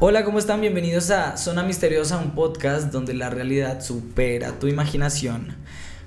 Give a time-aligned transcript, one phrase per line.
[0.00, 0.60] Hola, ¿cómo están?
[0.60, 5.56] Bienvenidos a Zona Misteriosa, un podcast donde la realidad supera tu imaginación.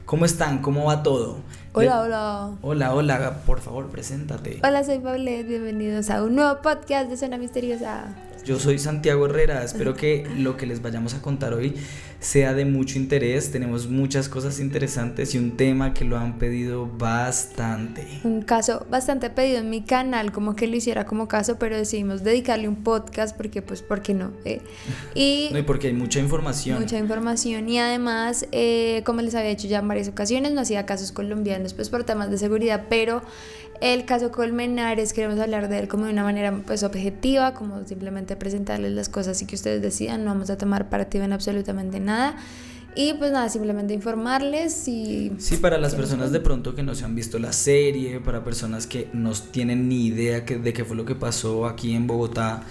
[0.05, 0.61] ¿Cómo están?
[0.61, 1.39] ¿Cómo va todo?
[1.73, 2.51] Hola, Le- hola.
[2.61, 4.59] Hola, hola, por favor, preséntate.
[4.63, 5.47] Hola, soy Paulette.
[5.47, 8.05] Bienvenidos a un nuevo podcast de Zona Misteriosa.
[8.43, 11.75] Yo soy Santiago Herrera, espero que lo que les vayamos a contar hoy
[12.19, 13.51] sea de mucho interés.
[13.51, 18.07] Tenemos muchas cosas interesantes y un tema que lo han pedido bastante.
[18.23, 22.23] Un caso bastante pedido en mi canal, como que lo hiciera como caso, pero decidimos
[22.23, 24.31] dedicarle un podcast porque, pues, ¿por qué no?
[24.43, 24.61] Eh,
[25.13, 26.79] Y No, y porque hay mucha información.
[26.79, 30.85] mucha información y además, eh, como les había dicho ya en varias ocasiones, no hacía
[30.87, 33.21] casos colombianos, pues por temas de seguridad, pero
[33.81, 38.35] el caso Colmenares queremos hablar de él como de una manera pues objetiva, como simplemente
[38.35, 42.35] presentarles las cosas y que ustedes decidan, no vamos a tomar partido en absolutamente nada.
[42.93, 45.31] Y pues nada, simplemente informarles y...
[45.37, 48.85] Sí, para las personas de pronto que no se han visto la serie, para personas
[48.85, 52.63] que no tienen ni idea que- de qué fue lo que pasó aquí en Bogotá,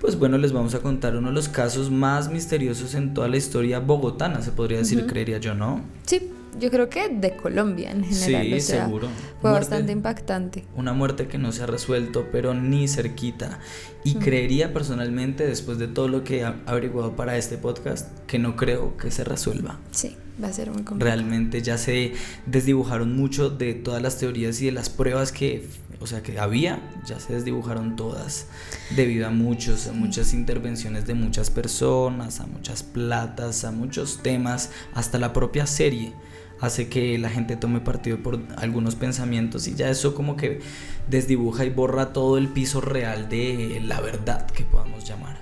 [0.00, 3.36] pues bueno, les vamos a contar uno de los casos más misteriosos en toda la
[3.36, 5.82] historia bogotana, se podría decir, creería yo, ¿no?
[6.06, 8.46] Sí, yo creo que de Colombia en general.
[8.46, 9.08] Sí, o sea, seguro.
[9.40, 10.64] Fue Muerte- bastante impactante.
[10.76, 13.58] Una muerte que no se ha resuelto, pero ni cerquita.
[14.04, 18.56] Y creería personalmente, después de todo lo que he averiguado para este podcast, que no
[18.56, 19.78] creo que se resuelva.
[19.90, 21.16] Sí, va a ser muy complicado.
[21.16, 22.12] Realmente ya se
[22.46, 25.66] desdibujaron mucho de todas las teorías y de las pruebas que,
[26.00, 28.46] o sea, que había, ya se desdibujaron todas
[28.94, 34.70] debido a muchos, a muchas intervenciones de muchas personas, a muchas platas, a muchos temas,
[34.94, 36.12] hasta la propia serie
[36.60, 40.60] hace que la gente tome partido por algunos pensamientos y ya eso como que
[41.08, 45.38] desdibuja y borra todo el piso real de la verdad que podamos llamar.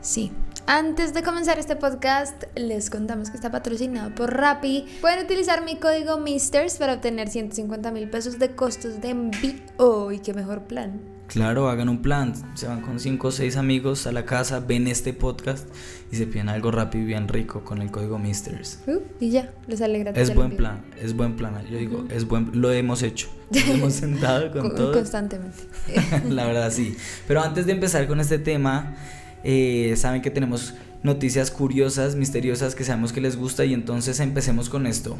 [0.00, 0.32] Sí.
[0.68, 4.84] Antes de comenzar este podcast, les contamos que está patrocinado por Rappi.
[5.00, 10.10] Pueden utilizar mi código MISTERS para obtener 150 mil pesos de costos de envío.
[10.10, 11.15] Y qué mejor plan.
[11.28, 14.86] Claro, hagan un plan, se van con 5 o 6 amigos a la casa, ven
[14.86, 15.66] este podcast
[16.12, 18.80] y se piden algo rápido y bien rico con el código Misters.
[18.86, 20.22] Uh, y ya, les sale gratis.
[20.22, 23.92] Es buen plan, es buen plan, yo digo, es buen, lo hemos hecho, nos hemos
[23.94, 25.58] sentado con Co- todos, Constantemente.
[26.30, 26.96] la verdad sí.
[27.26, 28.94] Pero antes de empezar con este tema,
[29.42, 34.68] eh, saben que tenemos noticias curiosas, misteriosas que sabemos que les gusta y entonces empecemos
[34.70, 35.18] con esto.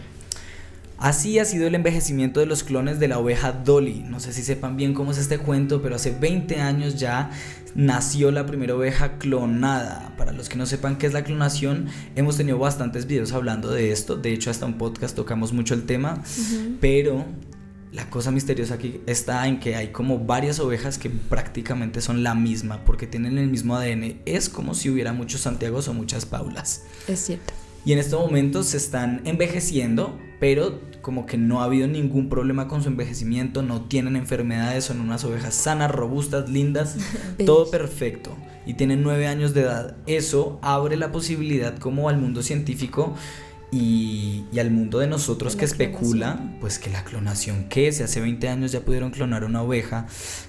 [0.98, 4.04] Así ha sido el envejecimiento de los clones de la oveja Dolly.
[4.08, 7.30] No sé si sepan bien cómo es este cuento, pero hace 20 años ya
[7.74, 10.14] nació la primera oveja clonada.
[10.16, 13.92] Para los que no sepan qué es la clonación, hemos tenido bastantes videos hablando de
[13.92, 14.16] esto.
[14.16, 16.22] De hecho, hasta un podcast tocamos mucho el tema.
[16.80, 17.26] Pero
[17.92, 22.34] la cosa misteriosa aquí está en que hay como varias ovejas que prácticamente son la
[22.34, 24.22] misma, porque tienen el mismo ADN.
[24.24, 26.84] Es como si hubiera muchos Santiagos o muchas Paulas.
[27.06, 27.52] Es cierto.
[27.86, 32.66] Y en estos momentos se están envejeciendo, pero como que no ha habido ningún problema
[32.66, 36.96] con su envejecimiento, no tienen enfermedades, son unas ovejas sanas, robustas, lindas,
[37.46, 38.36] todo perfecto.
[38.66, 39.96] Y tienen nueve años de edad.
[40.08, 43.14] Eso abre la posibilidad como al mundo científico
[43.70, 46.60] y, y al mundo de nosotros que la especula, clonación.
[46.60, 50.08] pues que la clonación, que si hace 20 años ya pudieron clonar una oveja,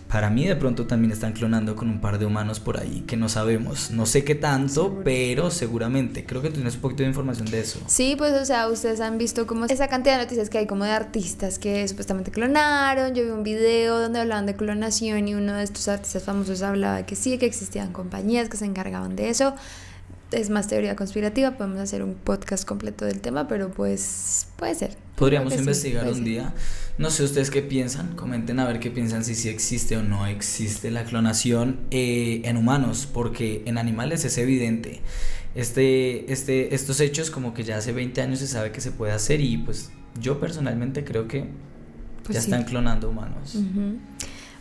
[0.10, 3.18] para mí de pronto también están clonando con un par de humanos por ahí que
[3.18, 3.92] no sabemos.
[3.92, 6.26] No sé qué tanto, pero seguramente.
[6.26, 7.80] Creo que tienes un poquito de información de eso.
[7.88, 10.86] Sí, pues o sea, ustedes han visto como esa cantidad de noticias que hay como
[10.86, 13.14] de artistas que supuestamente clonaron.
[13.16, 17.06] Yo vi un video donde hablaban de clonación y uno de estos artistas famosos hablaba
[17.06, 19.56] que sí, que existían compañías que se encargaban de eso.
[20.32, 24.98] Es más teoría conspirativa, podemos hacer un podcast completo del tema, pero pues puede ser.
[25.16, 26.52] Podríamos sí, investigar un ser.
[26.98, 28.16] No sé ustedes qué piensan.
[28.16, 32.58] Comenten a ver qué piensan si sí existe o no existe la clonación eh, en
[32.58, 35.02] humanos, porque en animales es evidente.
[35.54, 39.12] Este, este, estos hechos como que ya hace 20 años se sabe que se puede
[39.12, 41.46] hacer y pues yo personalmente creo que
[42.24, 42.50] Pues ya sí.
[42.52, 43.58] están clonando humanos.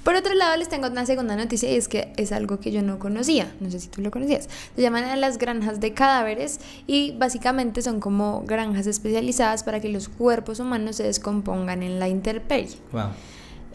[0.07, 2.81] Por otro lado, les tengo una segunda noticia y es que es algo que yo
[2.81, 3.53] no conocía.
[3.59, 4.49] No sé si tú lo conocías.
[4.77, 10.09] Se llaman las granjas de cadáveres y básicamente son como granjas especializadas para que los
[10.09, 12.77] cuerpos humanos se descompongan en la intemperie.
[12.93, 13.09] Wow.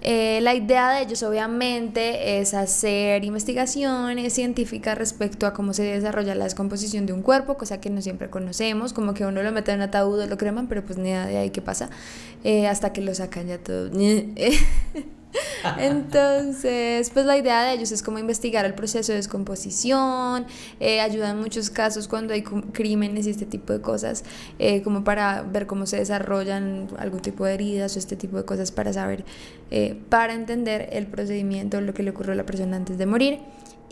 [0.03, 6.33] Eh, la idea de ellos obviamente es hacer investigaciones científicas respecto a cómo se desarrolla
[6.33, 9.71] la descomposición de un cuerpo, cosa que no siempre conocemos, como que uno lo mete
[9.71, 11.89] en un ataúd o lo creman, pero pues ni idea de ahí qué pasa,
[12.45, 13.91] eh, hasta que lo sacan ya todo.
[15.77, 20.45] Entonces, pues la idea de ellos es como investigar el proceso de descomposición,
[20.79, 24.23] eh, ayuda en muchos casos cuando hay crímenes y este tipo de cosas,
[24.59, 28.45] eh, como para ver cómo se desarrollan algún tipo de heridas o este tipo de
[28.45, 29.23] cosas para saber,
[29.69, 33.39] eh, para entender el procedimiento, lo que le ocurrió a la persona antes de morir.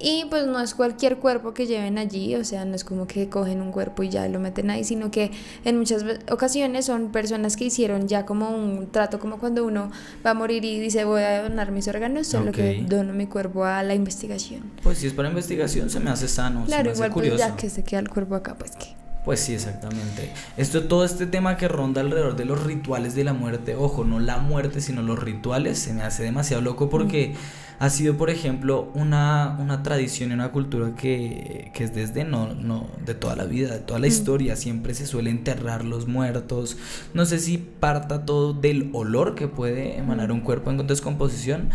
[0.01, 3.27] Y pues no es cualquier cuerpo que lleven allí, o sea, no es como que
[3.27, 5.31] cogen un cuerpo y ya lo meten ahí, sino que
[5.65, 9.91] en muchas ocasiones son personas que hicieron ya como un trato, como cuando uno
[10.25, 13.65] va a morir y dice voy a donar mis órganos, solo que dono mi cuerpo
[13.65, 14.71] a la investigación.
[14.83, 17.55] Pues si es para investigación se me hace sano, claro, se me igual Pues ya
[17.55, 18.99] que se queda el cuerpo acá, pues que...
[19.25, 20.31] Pues sí, exactamente.
[20.55, 24.19] Esto, todo este tema que ronda alrededor de los rituales de la muerte, ojo, no
[24.19, 27.35] la muerte, sino los rituales, se me hace demasiado loco porque
[27.79, 32.53] ha sido, por ejemplo, una, una tradición y una cultura que, que, es desde no,
[32.53, 34.57] no, de toda la vida, de toda la historia.
[34.57, 36.77] Siempre se suele enterrar los muertos.
[37.13, 41.69] No sé si parta todo del olor que puede emanar un cuerpo en descomposición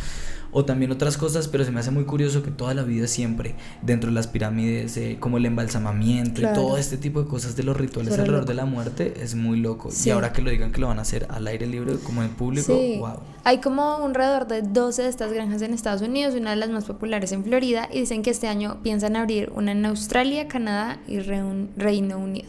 [0.55, 3.57] o también otras cosas, pero se me hace muy curioso que toda la vida siempre
[3.83, 7.65] dentro de las pirámides, eh, como el embalsamamiento y todo este tipo de cosas de
[7.65, 9.91] los rituales alrededor de la muerte es muy loco.
[10.05, 12.31] Y ahora que lo digan que lo van a hacer al aire libre, como en
[12.31, 13.19] público, wow.
[13.43, 16.71] Hay como un alrededor de 12 de estas granjas en Estados Unidos, una de las
[16.71, 20.99] más populares en Florida, y dicen que este año piensan abrir una en Australia, Canadá
[21.09, 22.49] y Reino Unido.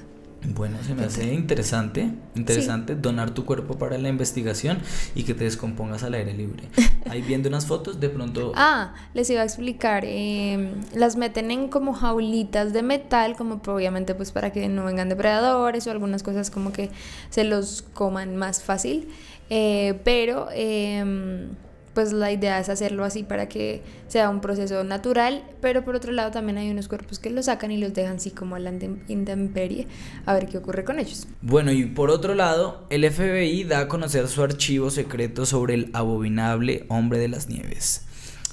[0.54, 4.80] Bueno, se me hace interesante, interesante donar tu cuerpo para la investigación
[5.16, 6.64] y que te descompongas al aire libre.
[7.10, 8.52] Ahí viendo unas fotos, de pronto...
[8.56, 14.16] Ah, les iba a explicar, em, las meten en como jaulitas de metal, como obviamente
[14.16, 16.92] pues para que no vengan depredadores o algunas cosas como que
[17.30, 19.10] se los coman más fácil,
[19.50, 20.48] eh, pero...
[20.54, 21.48] Eh,
[21.96, 26.12] pues la idea es hacerlo así para que sea un proceso natural, pero por otro
[26.12, 28.72] lado también hay unos cuerpos que los sacan y los dejan así como a la
[29.08, 29.88] intemperie,
[30.26, 31.26] a ver qué ocurre con ellos.
[31.42, 35.90] Bueno, y por otro lado, el FBI da a conocer su archivo secreto sobre el
[35.94, 38.02] abominable hombre de las nieves.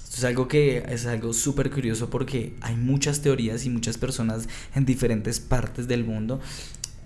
[0.04, 4.48] Esto es algo que es algo súper curioso porque hay muchas teorías y muchas personas
[4.74, 6.40] en diferentes partes del mundo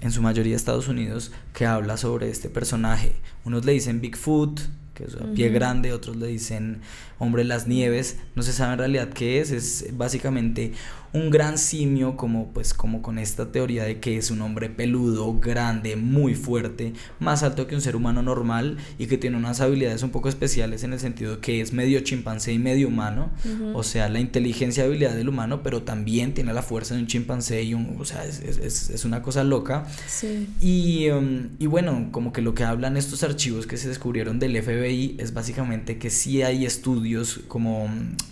[0.03, 3.13] en su mayoría Estados Unidos, que habla sobre este personaje.
[3.45, 4.61] Unos le dicen Bigfoot,
[4.97, 6.81] que es a pie grande, otros le dicen
[7.19, 10.73] hombre de las nieves, no se sabe en realidad qué es, es básicamente
[11.13, 15.39] un gran simio como pues como con esta teoría de que es un hombre peludo,
[15.39, 20.03] grande, muy fuerte, más alto que un ser humano normal y que tiene unas habilidades
[20.03, 23.31] un poco especiales en el sentido que es medio chimpancé y medio humano,
[23.73, 27.07] o sea, la inteligencia y habilidad del humano, pero también tiene la fuerza de un
[27.07, 29.87] chimpancé y un, o sea, es, es, es una cosa loca.
[30.07, 30.49] Sí.
[30.61, 34.61] Y, um, y bueno, como que lo que hablan estos archivos que se descubrieron del
[34.63, 37.06] FBI es básicamente que sí hay estudios
[37.49, 37.89] como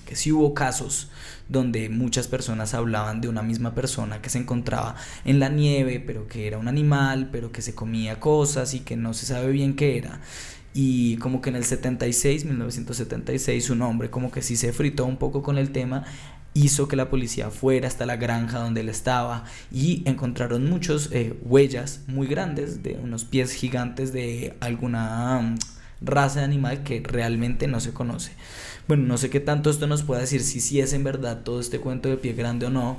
[0.06, 1.10] que sí hubo casos
[1.48, 6.26] donde muchas personas hablaban de una misma persona que se encontraba en la nieve, pero
[6.26, 9.76] que era un animal, pero que se comía cosas y que no se sabe bien
[9.76, 10.20] qué era.
[10.72, 15.18] Y como que en el 76, 1976, un hombre como que sí se fritó un
[15.18, 16.04] poco con el tema,
[16.54, 21.36] hizo que la policía fuera hasta la granja donde él estaba y encontraron muchas eh,
[21.42, 25.56] huellas muy grandes de unos pies gigantes de alguna mm,
[26.00, 28.32] raza de animal que realmente no se conoce.
[28.88, 31.60] Bueno, no sé qué tanto esto nos puede decir si sí es en verdad todo
[31.60, 32.98] este cuento de pie grande o no,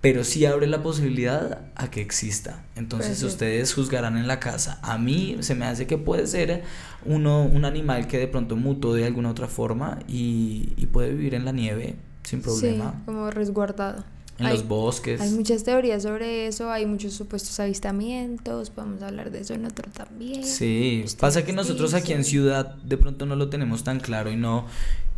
[0.00, 2.64] pero sí abre la posibilidad a que exista.
[2.74, 4.78] Entonces ustedes juzgarán en la casa.
[4.82, 6.62] A mí se me hace que puede ser
[7.04, 11.34] uno, un animal que de pronto mutó de alguna otra forma y, y puede vivir
[11.34, 12.92] en la nieve sin problema.
[12.92, 14.04] Sí, como resguardado
[14.40, 15.20] en los bosques.
[15.20, 19.90] Hay muchas teorías sobre eso, hay muchos supuestos avistamientos, podemos hablar de eso en otro
[19.92, 20.44] también.
[20.44, 24.36] Sí, pasa que nosotros aquí en ciudad de pronto no lo tenemos tan claro y
[24.36, 24.66] no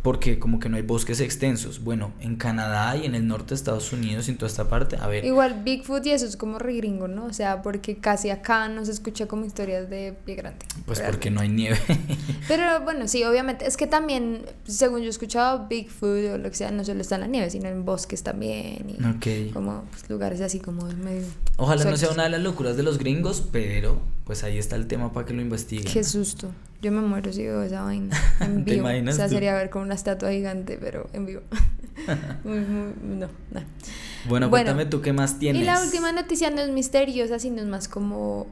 [0.03, 1.81] porque como que no hay bosques extensos.
[1.81, 4.97] Bueno, en Canadá y en el norte de Estados Unidos y en toda esta parte,
[4.97, 5.23] a ver.
[5.23, 7.25] Igual Bigfoot y eso es como re gringo, ¿no?
[7.25, 10.65] O sea, porque casi acá no se escucha como historias de pie grande.
[10.85, 11.79] Pues porque no hay nieve.
[12.49, 13.65] Pero bueno, sí, obviamente.
[13.65, 17.15] Es que también, según yo he escuchado, Bigfoot o lo que sea, no solo está
[17.15, 18.85] en la nieve, sino en bosques también.
[18.89, 21.25] Y Como pues, lugares así como medio.
[21.55, 24.87] Ojalá no sea una de las locuras de los gringos, pero pues ahí está el
[24.87, 25.91] tema para que lo investiguen.
[25.91, 26.51] Qué susto.
[26.81, 28.87] Yo me muero si veo esa vaina en vivo.
[28.87, 31.41] o sea, sería ver como una estatua gigante, pero en vivo.
[32.43, 33.29] no, no.
[34.27, 35.61] Bueno, cuéntame tú qué más tienes.
[35.61, 38.47] Y la última noticia no es misteriosa, sino es más como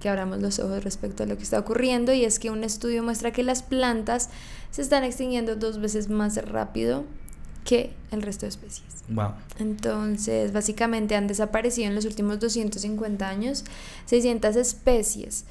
[0.00, 3.02] que abramos los ojos respecto a lo que está ocurriendo y es que un estudio
[3.02, 4.28] muestra que las plantas
[4.70, 7.04] se están extinguiendo dos veces más rápido
[7.64, 8.84] que el resto de especies.
[9.08, 9.32] Wow.
[9.58, 13.64] Entonces, básicamente han desaparecido en los últimos 250 años
[14.06, 15.44] 600 especies.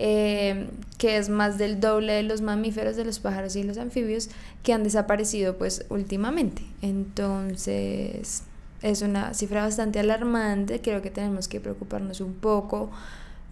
[0.00, 4.30] Eh, que es más del doble de los mamíferos, de los pájaros y los anfibios
[4.62, 6.62] que han desaparecido pues últimamente.
[6.82, 8.44] Entonces
[8.80, 12.90] es una cifra bastante alarmante, creo que tenemos que preocuparnos un poco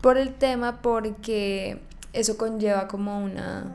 [0.01, 1.81] por el tema porque
[2.13, 3.75] eso conlleva como una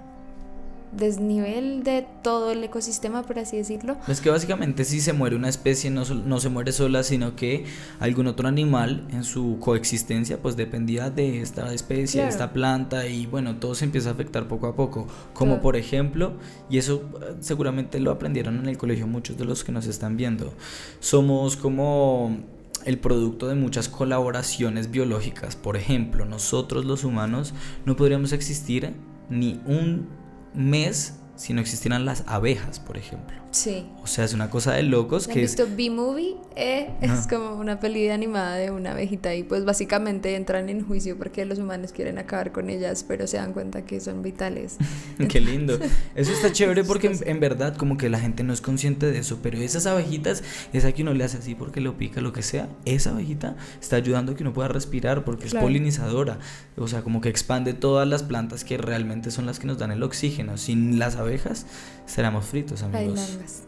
[0.91, 3.97] desnivel de todo el ecosistema, por así decirlo.
[4.07, 7.65] Es que básicamente si se muere una especie no, no se muere sola, sino que
[7.99, 13.25] algún otro animal en su coexistencia pues dependía de esta especie, de esta planta y
[13.25, 15.07] bueno, todo se empieza a afectar poco a poco.
[15.33, 16.33] Como por ejemplo,
[16.69, 20.17] y eso eh, seguramente lo aprendieron en el colegio muchos de los que nos están
[20.17, 20.53] viendo,
[20.99, 22.37] somos como
[22.85, 25.55] el producto de muchas colaboraciones biológicas.
[25.55, 27.53] Por ejemplo, nosotros los humanos
[27.85, 28.93] no podríamos existir
[29.29, 30.07] ni un
[30.53, 33.40] mes si no existieran las abejas, por ejemplo.
[33.51, 33.85] Sí.
[34.01, 36.35] O sea, es una cosa de locos que visto B-Movie?
[36.55, 41.17] Eh, es como una peli animada de una abejita y pues básicamente entran en juicio
[41.17, 44.77] porque los humanos quieren acabar con ellas, pero se dan cuenta que son vitales.
[45.29, 45.77] Qué lindo.
[46.15, 49.39] Eso está chévere porque en, verdad como que la gente no es consciente de eso,
[49.43, 52.69] pero esas abejitas, esa que uno le hace así porque lo pica, lo que sea,
[52.85, 56.39] esa abejita está ayudando a que uno pueda respirar porque es polinizadora.
[56.77, 59.91] O sea, como que expande todas las plantas que realmente son las que nos dan
[59.91, 60.57] el oxígeno.
[60.57, 61.65] Sin las abejas,
[62.11, 63.19] seremos fritos, amigos.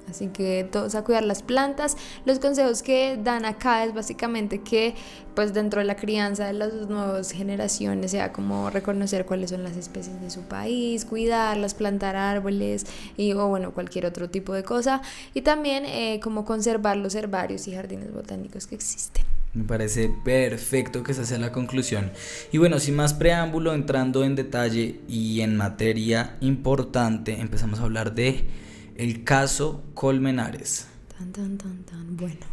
[0.09, 1.95] Así que todos a cuidar las plantas.
[2.25, 4.95] Los consejos que dan acá es básicamente que
[5.33, 9.77] pues dentro de la crianza de las nuevas generaciones sea como reconocer cuáles son las
[9.77, 12.85] especies de su país, cuidarlas, plantar árboles
[13.17, 15.01] y o bueno cualquier otro tipo de cosa
[15.33, 19.32] y también eh, como conservar los herbarios y jardines botánicos que existen.
[19.53, 22.11] Me parece perfecto que esa sea la conclusión.
[22.51, 28.15] Y bueno, sin más preámbulo, entrando en detalle y en materia importante, empezamos a hablar
[28.15, 28.47] de
[28.95, 30.87] el caso Colmenares.
[31.17, 32.17] Tan, tan, tan, tan.
[32.17, 32.45] Bueno.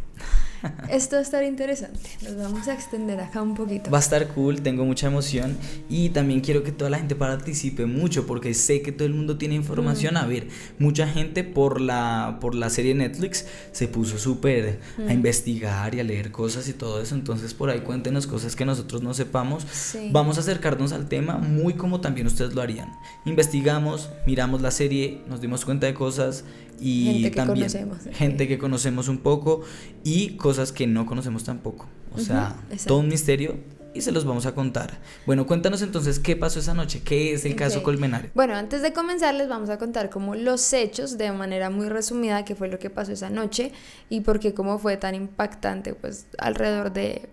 [0.89, 1.99] Esto va a estar interesante.
[2.23, 3.89] Nos vamos a extender acá un poquito.
[3.89, 5.57] Va a estar cool, tengo mucha emoción
[5.89, 9.37] y también quiero que toda la gente participe mucho porque sé que todo el mundo
[9.37, 10.17] tiene información.
[10.17, 10.47] A ver,
[10.79, 16.03] mucha gente por la, por la serie Netflix se puso súper a investigar y a
[16.03, 17.15] leer cosas y todo eso.
[17.15, 19.65] Entonces por ahí cuéntenos cosas que nosotros no sepamos.
[20.11, 22.91] Vamos a acercarnos al tema muy como también ustedes lo harían.
[23.25, 26.43] Investigamos, miramos la serie, nos dimos cuenta de cosas
[26.81, 28.17] y gente también que conocemos.
[28.17, 29.61] gente que conocemos un poco
[30.03, 31.87] y cosas que no conocemos tampoco.
[32.13, 33.55] O sea, todo un misterio
[33.93, 34.99] y se los vamos a contar.
[35.25, 38.31] Bueno, cuéntanos entonces qué pasó esa noche, qué es el caso Colmenares.
[38.33, 42.45] Bueno, antes de comenzar les vamos a contar como los hechos de manera muy resumida,
[42.45, 43.71] qué fue lo que pasó esa noche
[44.09, 47.29] y por qué cómo fue tan impactante, pues alrededor de,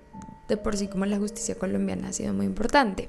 [0.49, 3.09] de por sí como la justicia colombiana ha sido muy importante.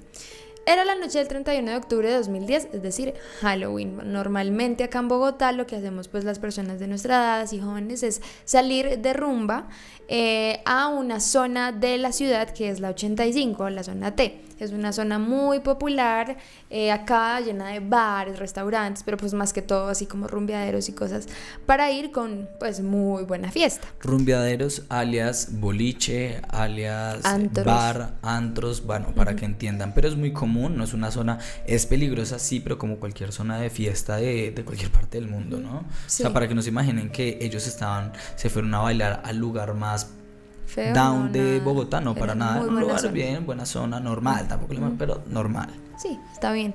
[0.66, 4.00] Era la noche del 31 de octubre de 2010, es decir, Halloween.
[4.12, 8.04] Normalmente acá en Bogotá lo que hacemos pues las personas de nuestra edad y jóvenes
[8.04, 9.68] es salir de rumba
[10.12, 14.42] eh, a una zona de la ciudad que es la 85, la zona T.
[14.60, 16.36] Es una zona muy popular
[16.70, 20.94] eh, acá, llena de bares, restaurantes, pero pues más que todo así como rumbeaderos y
[20.94, 21.28] cosas
[21.66, 23.88] para ir con pues muy buena fiesta.
[24.01, 27.22] Rumbeaderos alias boliche, alias
[27.63, 31.86] bar, antros, bueno, para que entiendan, pero es muy común, no es una zona, es
[31.86, 35.78] peligrosa sí, pero como cualquier zona de fiesta de, de cualquier parte del mundo, ¿no?
[35.80, 39.38] O sea, para que no se imaginen que ellos estaban, se fueron a bailar al
[39.38, 39.99] lugar más
[40.94, 42.62] down de Bogotá, no para nada.
[42.62, 45.70] Un lugar bien, buena zona, normal, tampoco pero normal.
[46.00, 46.74] Sí, está bien.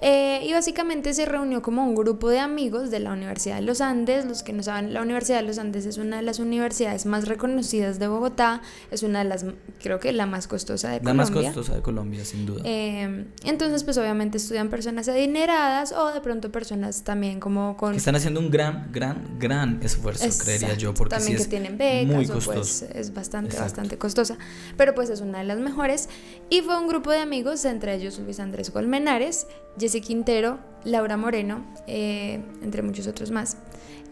[0.00, 3.80] Eh, y básicamente se reunió como un grupo de amigos de la Universidad de los
[3.80, 4.26] Andes.
[4.26, 7.28] Los que no saben, la Universidad de los Andes es una de las universidades más
[7.28, 8.60] reconocidas de Bogotá.
[8.90, 9.46] Es una de las,
[9.80, 11.24] creo que la más costosa de Colombia.
[11.24, 12.62] La más costosa de Colombia, sin duda.
[12.64, 17.92] Eh, entonces, pues obviamente estudian personas adineradas o de pronto personas también como con...
[17.92, 20.92] Que están haciendo un gran, gran, gran esfuerzo, creería yo.
[20.92, 22.86] Porque también que tienen becas muy pues, costoso.
[22.92, 24.36] es bastante, bastante costosa.
[24.76, 26.08] Pero pues es una de las mejores.
[26.50, 29.46] Y fue un grupo de amigos, entre ellos Luis Andrés Colmenares,
[29.78, 33.56] Jesse Quintero, Laura Moreno, eh, entre muchos otros más,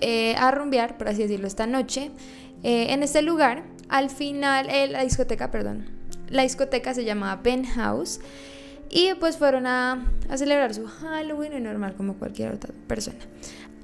[0.00, 2.10] eh, a rumbear, por así decirlo, esta noche.
[2.62, 5.86] Eh, en este lugar, al final, la discoteca, perdón,
[6.28, 8.20] la discoteca se llamaba Penthouse.
[8.94, 13.20] Y pues fueron a, a celebrar su Halloween, normal como cualquier otra persona.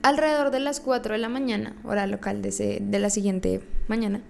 [0.02, 4.20] Alrededor de las 4 de la mañana, hora local de, de la siguiente mañana,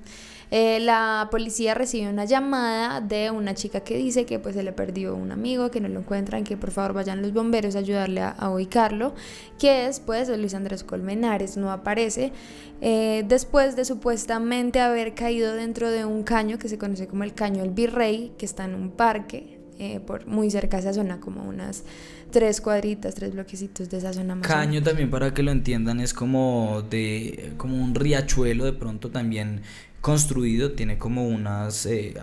[0.50, 4.72] eh, la policía recibe una llamada de una chica que dice que pues se le
[4.72, 8.22] perdió un amigo, que no lo encuentran, que por favor vayan los bomberos a ayudarle
[8.22, 9.14] a, ubicarlo,
[9.58, 12.32] que después Luis Andrés Colmenares no aparece,
[12.80, 17.34] eh, después de supuestamente haber caído dentro de un caño que se conoce como el
[17.34, 21.20] caño El Virrey, que está en un parque, eh, por muy cerca de esa zona,
[21.20, 21.84] como unas
[22.30, 26.12] tres cuadritas, tres bloquecitos de esa zona más Caño también para que lo entiendan es
[26.12, 29.62] como de como un riachuelo de pronto también
[30.00, 31.84] construido, tiene como unas...
[31.86, 32.14] Eh,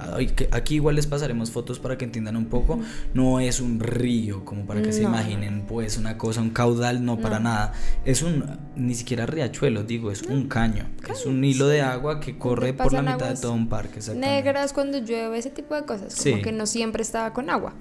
[0.52, 2.80] aquí igual les pasaremos fotos para que entiendan un poco,
[3.14, 7.20] no es un río como para que se imaginen pues una cosa, un caudal, no,
[7.20, 7.74] para nada,
[8.06, 12.38] es un, ni siquiera riachuelo, digo, es un caño, es un hilo de agua que
[12.38, 14.00] corre por la mitad de todo un parque.
[14.16, 17.74] Negras cuando llueve, ese tipo de cosas, como que no siempre estaba con agua.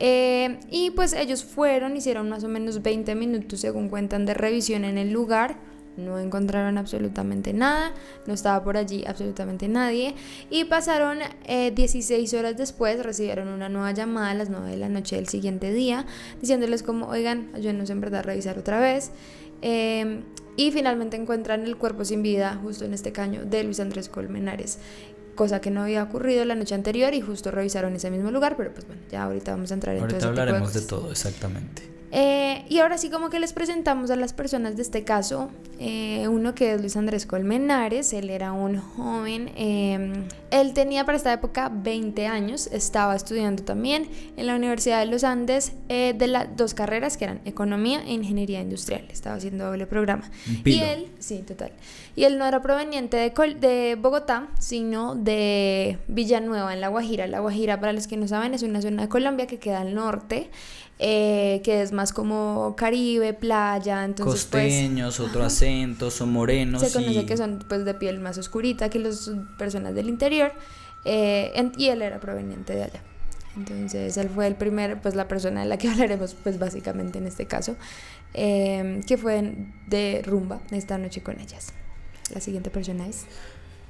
[0.00, 4.84] Eh, y pues ellos fueron, hicieron más o menos 20 minutos, según cuentan, de revisión
[4.84, 5.56] en el lugar
[5.98, 7.92] no encontraron absolutamente nada,
[8.26, 10.14] no estaba por allí absolutamente nadie
[10.50, 14.88] y pasaron 16 eh, horas después, recibieron una nueva llamada a las 9 de la
[14.88, 16.06] noche del siguiente día,
[16.40, 19.10] diciéndoles como, oigan, ayúdenos en verdad a revisar otra vez.
[19.60, 20.22] Em,
[20.56, 24.78] y finalmente encuentran el cuerpo sin vida justo en este caño de Luis Andrés Colmenares
[25.34, 28.72] cosa que no había ocurrido la noche anterior y justo revisaron ese mismo lugar, pero
[28.74, 31.97] pues bueno, ya ahorita vamos a entrar en Ahorita hablaremos de todo, exactamente.
[32.10, 36.26] Eh, y ahora sí como que les presentamos a las personas de este caso, eh,
[36.28, 41.32] uno que es Luis Andrés Colmenares, él era un joven, em, él tenía para esta
[41.32, 46.56] época 20 años, estaba estudiando también en la Universidad de los Andes eh, de las
[46.56, 50.30] dos carreras que eran Economía e Ingeniería Industrial, estaba haciendo doble programa.
[50.64, 51.72] Y él, sí, total,
[52.16, 57.26] y él no era proveniente de, de Bogotá, sino de Villanueva, en La Guajira.
[57.26, 59.94] La Guajira, para los que no saben, es una zona de Colombia que queda al
[59.94, 60.50] norte.
[61.00, 66.82] Eh, que es más como Caribe, playa, entonces pues, costeños, otro acento, son morenos.
[66.82, 70.52] Se conoce que son pues de piel más oscurita que las personas del interior
[71.04, 73.00] eh, y él era proveniente de allá.
[73.56, 77.28] Entonces él fue el primer, pues la persona de la que hablaremos pues básicamente en
[77.28, 77.76] este caso,
[78.34, 79.54] eh, que fue
[79.86, 81.72] de rumba esta noche con ellas.
[82.34, 83.24] La siguiente persona es...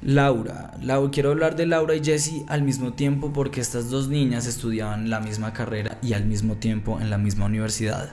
[0.02, 0.72] Laura.
[0.80, 5.10] Laura, quiero hablar de Laura y Jessie al mismo tiempo porque estas dos niñas estudiaban
[5.10, 8.10] la misma carrera y al mismo tiempo en la misma universidad.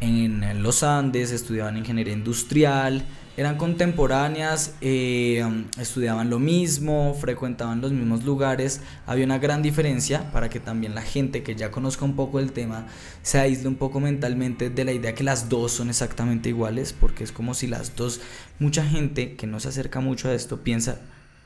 [0.00, 3.04] en, los Andes estudiaban ingeniería industrial
[3.40, 5.42] eran contemporáneas, eh,
[5.78, 8.82] estudiaban lo mismo, frecuentaban los mismos lugares.
[9.06, 12.52] Había una gran diferencia para que también la gente que ya conozca un poco el
[12.52, 12.86] tema
[13.22, 17.24] se aísle un poco mentalmente de la idea que las dos son exactamente iguales, porque
[17.24, 18.20] es como si las dos,
[18.58, 21.00] mucha gente que no se acerca mucho a esto piensa,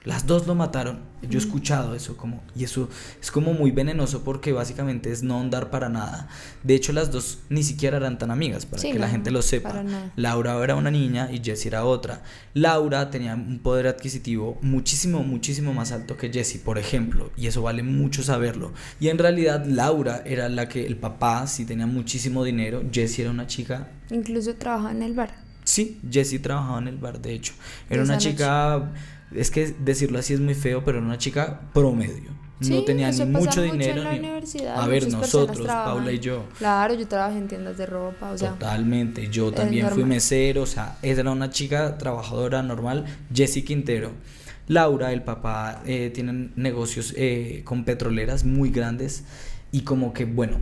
[0.05, 1.01] las dos lo mataron.
[1.23, 5.41] Yo he escuchado eso como y eso es como muy venenoso porque básicamente es no
[5.41, 6.29] andar para nada.
[6.63, 9.83] De hecho, las dos ni siquiera eran tan amigas para que la gente lo sepa.
[10.17, 12.23] Laura era una niña y Jessie era otra.
[12.53, 17.63] Laura tenía un poder adquisitivo muchísimo muchísimo más alto que Jessie, por ejemplo, y eso
[17.63, 18.73] vale mucho saberlo.
[19.01, 23.31] Y en realidad Laura era la que el papá sí tenía muchísimo dinero, Jessie era
[23.31, 25.35] una chica incluso trabajaba en el bar.
[25.65, 27.55] Sí, Jessie trabajaba en el bar, de hecho.
[27.89, 28.93] Era una chica
[29.35, 32.31] es que decirlo así es muy feo, pero era una chica promedio.
[32.61, 34.29] no tenía ni mucho dinero ni
[34.67, 38.51] a ver nosotros Paula y yo claro yo trabajé en tiendas de ropa o sea
[38.51, 44.13] totalmente yo también fui mesero o sea era una chica trabajadora normal Jessie Quintero
[44.69, 49.25] Laura el papá eh, tienen negocios eh, con petroleras muy grandes
[49.73, 50.61] y como que bueno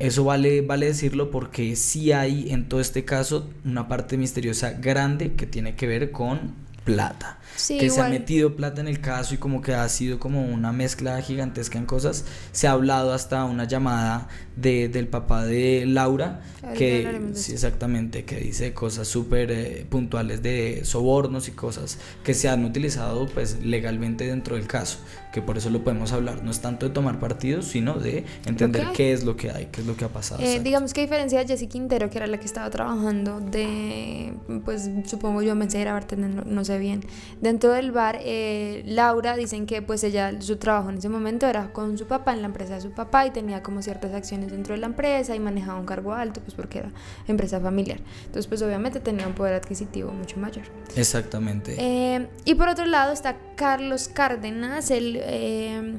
[0.00, 5.34] eso vale, vale decirlo porque sí hay en todo este caso una parte misteriosa grande
[5.34, 7.38] que tiene que ver con plata.
[7.68, 10.72] Que se ha metido plata en el caso y como que ha sido como una
[10.72, 12.24] mezcla gigantesca en cosas.
[12.52, 16.42] Se ha hablado hasta una llamada de, del papá de Laura,
[16.76, 22.48] que sí, exactamente, que dice cosas súper eh, puntuales de sobornos y cosas que se
[22.48, 24.98] han utilizado pues legalmente dentro del caso,
[25.32, 26.42] que por eso lo podemos hablar.
[26.42, 29.80] No es tanto de tomar partidos, sino de entender qué es lo que hay, qué
[29.80, 30.42] es lo que ha pasado.
[30.42, 34.34] Eh, digamos que a diferencia de Jessie Quintero, que era la que estaba trabajando de,
[34.64, 37.04] pues supongo yo, mesera, bartender, no, no sé bien,
[37.50, 41.72] dentro del bar, eh, Laura dicen que pues ella, su trabajo en ese momento era
[41.72, 44.74] con su papá, en la empresa de su papá, y tenía como ciertas acciones dentro
[44.74, 46.92] de la empresa y manejaba un cargo alto, pues porque era
[47.26, 47.98] empresa familiar.
[48.20, 50.64] Entonces, pues obviamente tenía un poder adquisitivo mucho mayor.
[50.94, 51.74] Exactamente.
[51.78, 55.94] Eh, y por otro lado está Carlos Cárdenas, el eh,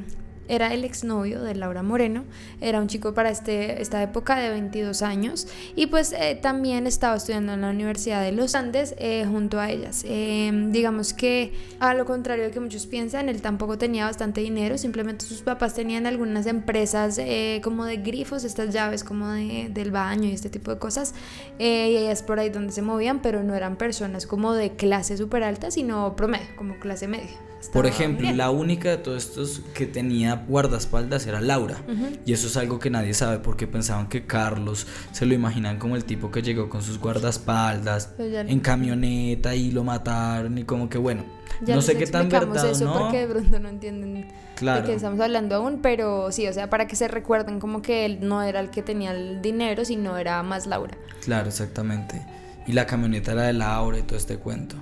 [0.52, 2.26] era el exnovio de Laura Moreno,
[2.60, 7.16] era un chico para este, esta época de 22 años y pues eh, también estaba
[7.16, 10.04] estudiando en la Universidad de los Andes eh, junto a ellas.
[10.06, 14.78] Em, digamos que a lo contrario de que muchos piensan, él tampoco tenía bastante dinero,
[14.78, 19.92] simplemente sus papás tenían algunas empresas eh, como de grifos, estas llaves como de, del
[19.92, 21.14] baño y este tipo de cosas
[21.60, 25.44] y ellas por ahí donde se movían, pero no eran personas como de clase súper
[25.44, 27.38] alta, sino promedio, como clase media.
[27.72, 31.77] Por ejemplo, la única de todos estos que tenía guardaespaldas era Laura.
[32.25, 35.95] Y eso es algo que nadie sabe porque pensaban que Carlos se lo imaginan como
[35.95, 40.89] el tipo que llegó con sus guardaespaldas pues en camioneta y lo mataron y como
[40.89, 41.23] que bueno.
[41.67, 42.93] no sé qué tan verdad eso no.
[42.97, 46.88] porque de pronto no entienden de qué estamos hablando aún, pero sí, o sea, para
[46.88, 50.43] que se recuerden como que él no era el que tenía el dinero, sino era
[50.43, 50.95] más Laura.
[51.23, 52.21] Claro, exactamente.
[52.67, 54.76] Y la camioneta era de Laura y todo este cuento,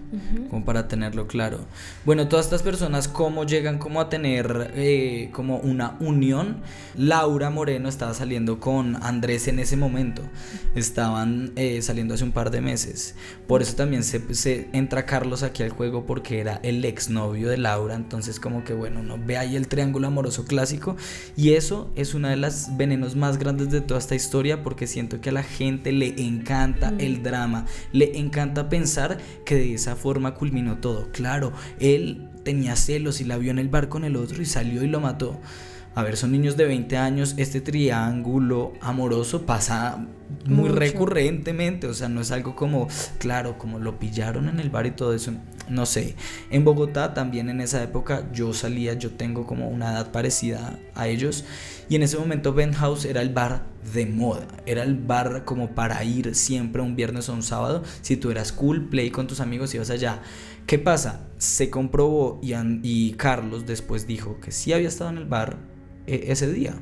[0.50, 1.60] como para tenerlo claro.
[2.06, 6.62] Bueno, todas estas personas, ¿cómo llegan como a tener eh, como una unión?
[6.96, 10.22] Laura Moreno estaba saliendo con Andrés en ese momento,
[10.76, 13.16] estaban eh, saliendo hace un par de meses,
[13.48, 17.58] por eso también se, se, entra Carlos aquí al juego porque era el exnovio de
[17.58, 20.96] Laura, entonces como que bueno, uno ve ahí el triángulo amoroso clásico.
[21.36, 25.22] Y eso es una de las venenos más grandes de toda esta historia porque siento
[25.22, 30.34] que a la gente le encanta el drama le encanta pensar que de esa forma
[30.34, 31.12] culminó todo.
[31.12, 34.84] Claro, él tenía celos y la vio en el bar con el otro y salió
[34.84, 35.40] y lo mató.
[35.96, 40.06] A ver, son niños de 20 años, este triángulo amoroso pasa
[40.46, 42.88] muy recurrentemente, o sea, no es algo como,
[43.18, 45.34] claro, como lo pillaron en el bar y todo eso,
[45.70, 46.16] no sé.
[46.50, 51.08] En Bogotá también en esa época yo salía, yo tengo como una edad parecida a
[51.08, 51.46] ellos
[51.90, 56.04] y en ese momento House era el bar de moda, era el bar como para
[56.04, 59.74] ir siempre un viernes o un sábado, si tú eras cool, play con tus amigos
[59.74, 60.22] y ibas allá.
[60.68, 61.28] ¿Qué pasa?
[61.38, 65.58] Se comprobó y, Carlos después dijo que sí había estado en el bar
[66.06, 66.80] e, ese día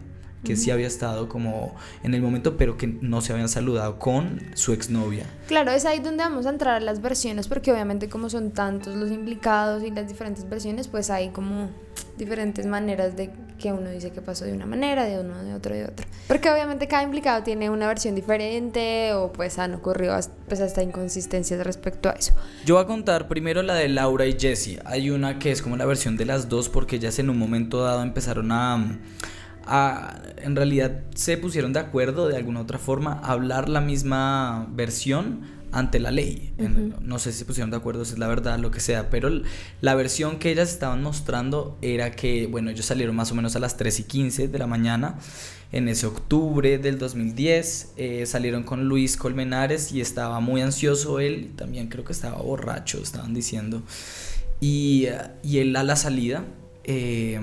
[0.47, 4.41] que sí había estado como en el momento, pero que no se habían saludado con
[4.53, 5.25] su exnovia.
[5.47, 8.95] Claro, es ahí donde vamos a entrar a las versiones, porque obviamente como son tantos
[8.95, 11.69] los implicados y las diferentes versiones, pues hay como
[12.17, 13.29] diferentes maneras de
[13.59, 16.05] que uno dice que pasó de una manera, de uno de otro de otro.
[16.27, 21.63] Porque obviamente cada implicado tiene una versión diferente o pues han ocurrido pues hasta inconsistencias
[21.65, 22.33] respecto a eso.
[22.65, 24.79] Yo voy a contar primero la de Laura y Jessie.
[24.85, 27.81] Hay una que es como la versión de las dos porque ellas en un momento
[27.81, 28.99] dado empezaron a
[30.37, 35.57] en realidad se pusieron de acuerdo de alguna otra forma a hablar la misma versión
[35.71, 36.53] ante la ley.
[37.01, 39.29] No sé si se pusieron de acuerdo, si es la verdad, lo que sea, pero
[39.81, 43.59] la versión que ellas estaban mostrando era que, bueno, ellos salieron más o menos a
[43.59, 45.15] las 3 y 15 de la mañana,
[45.71, 51.51] en ese octubre del 2010, eh, salieron con Luis Colmenares y estaba muy ansioso él,
[51.57, 53.83] también creo que estaba borracho, estaban diciendo,
[54.61, 55.07] y,
[55.43, 56.45] y él a la salida
[56.87, 57.39] eh,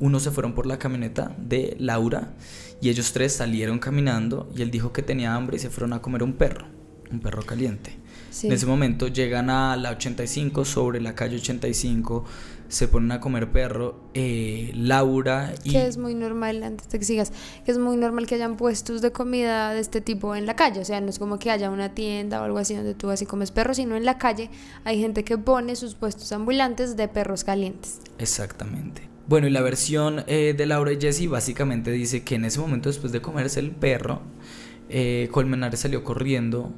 [0.00, 2.32] unos se fueron por la camioneta de Laura
[2.80, 6.00] y ellos tres salieron caminando y él dijo que tenía hambre y se fueron a
[6.00, 6.66] comer un perro,
[7.12, 7.96] un perro caliente.
[8.42, 12.24] En ese momento llegan a la 85, sobre la calle 85,
[12.70, 14.00] se ponen a comer perro.
[14.14, 15.72] Eh, Laura y.
[15.72, 17.32] Que es muy normal, antes de que sigas,
[17.64, 20.80] que es muy normal que hayan puestos de comida de este tipo en la calle.
[20.80, 23.20] O sea, no es como que haya una tienda o algo así donde tú vas
[23.20, 24.50] y comes perro, sino en la calle
[24.84, 28.00] hay gente que pone sus puestos ambulantes de perros calientes.
[28.18, 29.08] Exactamente.
[29.26, 32.88] Bueno, y la versión eh, de Laura y Jesse básicamente dice que en ese momento,
[32.88, 34.22] después de comerse el perro,
[34.88, 36.72] eh, Colmenares salió corriendo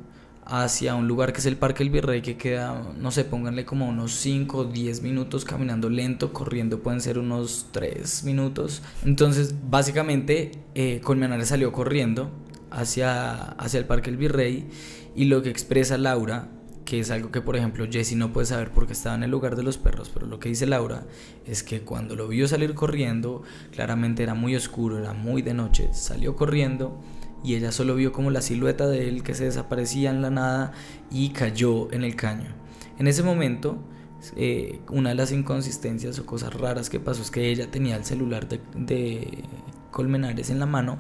[0.45, 3.89] hacia un lugar que es el Parque El Virrey, que queda, no sé, pónganle como
[3.89, 8.83] unos 5 o 10 minutos caminando lento, corriendo pueden ser unos 3 minutos.
[9.05, 12.31] Entonces, básicamente, eh, Colmenares salió corriendo
[12.71, 14.69] hacia, hacia el Parque El Virrey
[15.15, 16.49] y lo que expresa Laura,
[16.85, 19.55] que es algo que, por ejemplo, Jesse no puede saber porque estaba en el lugar
[19.55, 21.07] de los perros, pero lo que dice Laura
[21.47, 25.91] es que cuando lo vio salir corriendo, claramente era muy oscuro, era muy de noche,
[25.93, 27.01] salió corriendo
[27.45, 30.73] y ella solo vio como la silueta de él que se desaparecía en la nada
[31.11, 32.55] y cayó en el caño.
[32.99, 33.79] En ese momento,
[34.37, 38.05] eh, una de las inconsistencias o cosas raras que pasó es que ella tenía el
[38.05, 39.45] celular de,
[39.91, 40.99] Colmenares en la mano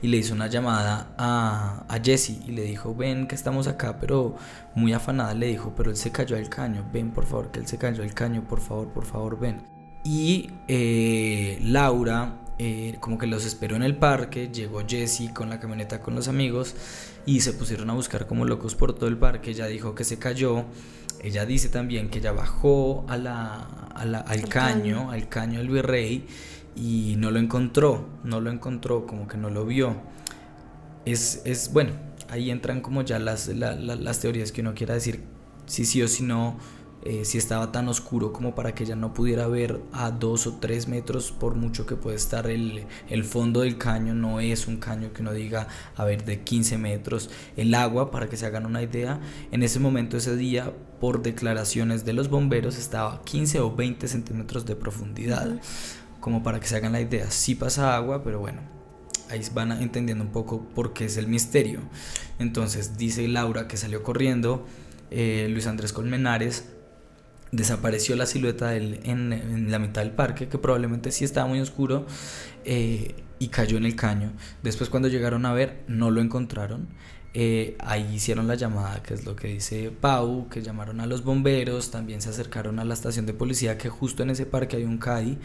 [0.00, 3.98] y le hizo una llamada a, a Jesse y le dijo, ven que estamos acá,
[4.00, 4.36] pero
[4.74, 7.66] muy afanada le dijo, pero él se cayó al caño, ven por favor, que él
[7.66, 9.62] se cayó al caño, por favor, por favor, ven.
[10.04, 15.60] Y eh, Laura eh, como que los esperó en el parque, llegó Jesse con la
[15.60, 16.74] camioneta con los amigos
[17.26, 20.18] y se pusieron a buscar como locos por todo el parque, ella dijo que se
[20.18, 20.64] cayó,
[21.22, 23.56] ella dice también que ella bajó a la,
[23.94, 26.26] al caño, al caño del virrey
[26.74, 29.96] y no lo encontró, no lo encontró, como que no lo vio.
[31.04, 31.92] Es, es bueno,
[32.28, 35.24] ahí entran como ya las, las teorías que uno quiera decir
[35.66, 36.58] si sí o si no
[37.06, 40.54] eh, si estaba tan oscuro como para que ella no pudiera ver a dos o
[40.54, 44.78] tres metros por mucho que puede estar el, el, fondo del caño no es un
[44.78, 48.66] caño que uno diga a ver de 15 metros el agua para que se hagan
[48.66, 49.20] una idea
[49.52, 54.08] en ese momento ese día por declaraciones de los bomberos estaba a 15 o 20
[54.08, 55.60] centímetros de profundidad
[56.18, 57.30] como para que se hagan la idea.
[57.30, 58.60] Sí pasa agua pero bueno
[59.30, 61.80] ahí van entendiendo un poco por qué es el misterio.
[62.38, 64.66] Entonces dice Laura que salió corriendo
[65.10, 66.64] eh, Luis Andrés Colmenares
[67.56, 71.60] desapareció la silueta de él en, la mitad del parque, que probablemente sí estaba muy
[71.60, 72.06] oscuro,
[72.64, 74.32] eh, y cayó en el caño.
[74.62, 76.88] Después cuando llegaron a ver, no lo encontraron.
[77.34, 81.22] Eh, ahí hicieron la llamada, que es lo que dice Pau, que llamaron a los
[81.22, 84.84] bomberos, también se acercaron a la estación de policía, que justo en ese parque hay
[84.84, 85.38] un CAI,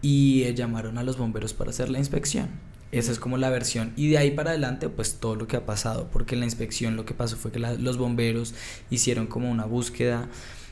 [0.00, 2.48] y eh, llamaron a los bomberos para hacer la inspección.
[2.90, 3.92] Esa es como la versión.
[3.96, 6.08] Y de ahí para adelante, pues todo lo que ha pasado.
[6.10, 8.54] Porque en la inspección lo que pasó fue que los bomberos
[8.88, 10.28] hicieron como una búsqueda.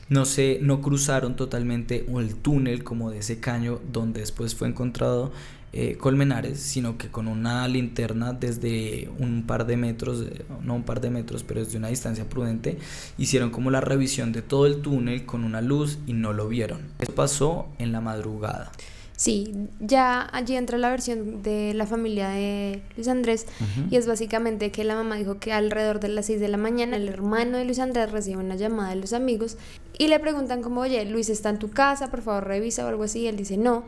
[0.08, 5.32] No se, no cruzaron totalmente el túnel como de ese caño donde después fue encontrado
[5.72, 10.84] eh, Colmenares, sino que con una linterna desde un par de metros, eh, no un
[10.84, 12.78] par de metros, pero desde una distancia prudente,
[13.18, 16.80] hicieron como la revisión de todo el túnel con una luz y no lo vieron.
[16.98, 18.72] Eso pasó en la madrugada.
[19.16, 23.46] Sí, ya allí entra la versión de la familia de Luis Andrés
[23.90, 26.98] y es básicamente que la mamá dijo que alrededor de las 6 de la mañana
[26.98, 29.56] el hermano de Luis Andrés recibe una llamada de los amigos
[29.98, 33.04] y le preguntan como, oye, Luis está en tu casa, por favor revisa o algo
[33.04, 33.84] así, y él dice no.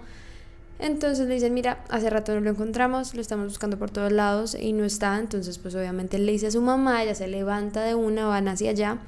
[0.79, 4.57] Entonces le dicen, mira, hace rato no lo encontramos, lo estamos buscando por todos lados
[4.59, 5.19] y no está.
[5.19, 8.71] Entonces, pues obviamente le dice a su mamá, ella se levanta de una, van hacia
[8.71, 8.99] allá,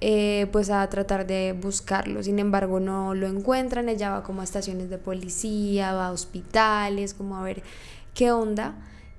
[0.00, 2.22] eh, pues a tratar de buscarlo.
[2.22, 3.88] Sin embargo, no lo encuentran.
[3.88, 7.62] Ella va como a estaciones de policía, va a hospitales, como a ver
[8.14, 8.74] qué onda.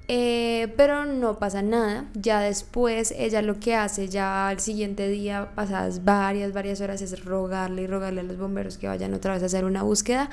[0.07, 2.05] Eh, pero no pasa nada.
[2.13, 7.23] Ya después ella lo que hace, ya al siguiente día, pasadas varias, varias horas, es
[7.23, 10.29] rogarle y rogarle a los bomberos que vayan otra vez a hacer una búsqueda.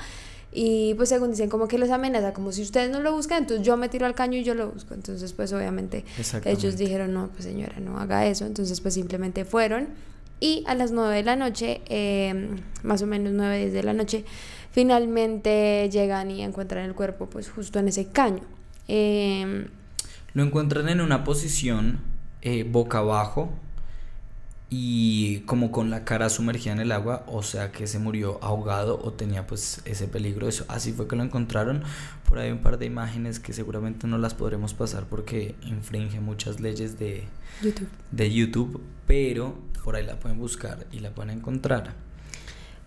[0.51, 3.63] Y pues según dicen como que los amenaza, como si ustedes no lo buscan, entonces
[3.63, 4.95] yo me tiro al caño y yo lo busco.
[4.95, 6.05] Entonces pues obviamente
[6.45, 8.45] ellos dijeron, no, pues señora, no haga eso.
[8.45, 9.89] Entonces pues simplemente fueron
[10.39, 13.93] y a las 9 de la noche, em, más o menos 9, 10 de la
[13.93, 14.25] noche,
[14.71, 18.43] finalmente llegan y encuentran el cuerpo pues justo en ese caño.
[18.87, 19.67] Em,
[20.33, 21.99] lo encuentran en una posición
[22.41, 23.49] eh, boca abajo,
[24.69, 28.99] y como con la cara sumergida en el agua, o sea que se murió ahogado
[29.01, 30.47] o tenía pues ese peligro.
[30.47, 31.83] Eso, así fue que lo encontraron.
[32.27, 36.59] Por ahí un par de imágenes que seguramente no las podremos pasar porque infringe muchas
[36.59, 37.23] leyes de
[37.61, 41.93] YouTube, de YouTube pero por ahí la pueden buscar y la pueden encontrar.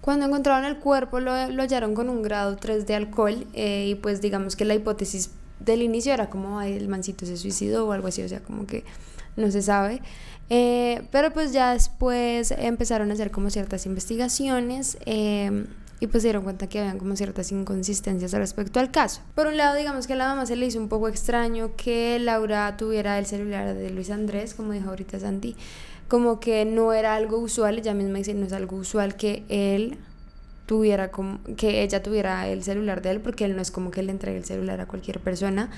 [0.02, 3.94] Cuando encontraron el cuerpo lo, lo hallaron con un grado 3 de alcohol eh, y
[3.94, 8.08] pues digamos que la hipótesis del inicio era como el mancito se suicidó o algo
[8.08, 8.84] así, o sea, como que
[9.36, 10.00] no se sabe.
[10.48, 15.66] Eh, pero pues ya después empezaron a hacer como ciertas investigaciones em,
[16.00, 19.20] y pues se dieron cuenta que habían como ciertas inconsistencias respecto al caso.
[19.36, 22.18] Por un lado, digamos que a la mamá se le hizo un poco extraño que
[22.18, 25.54] Laura tuviera el celular de Luis Andrés, como dijo ahorita Santi,
[26.08, 29.98] como que no era algo usual, ella misma dice, no es algo usual que él
[30.66, 34.02] tuviera como que ella tuviera el celular de él porque él no es como que
[34.02, 35.68] le entregue el celular a cualquier persona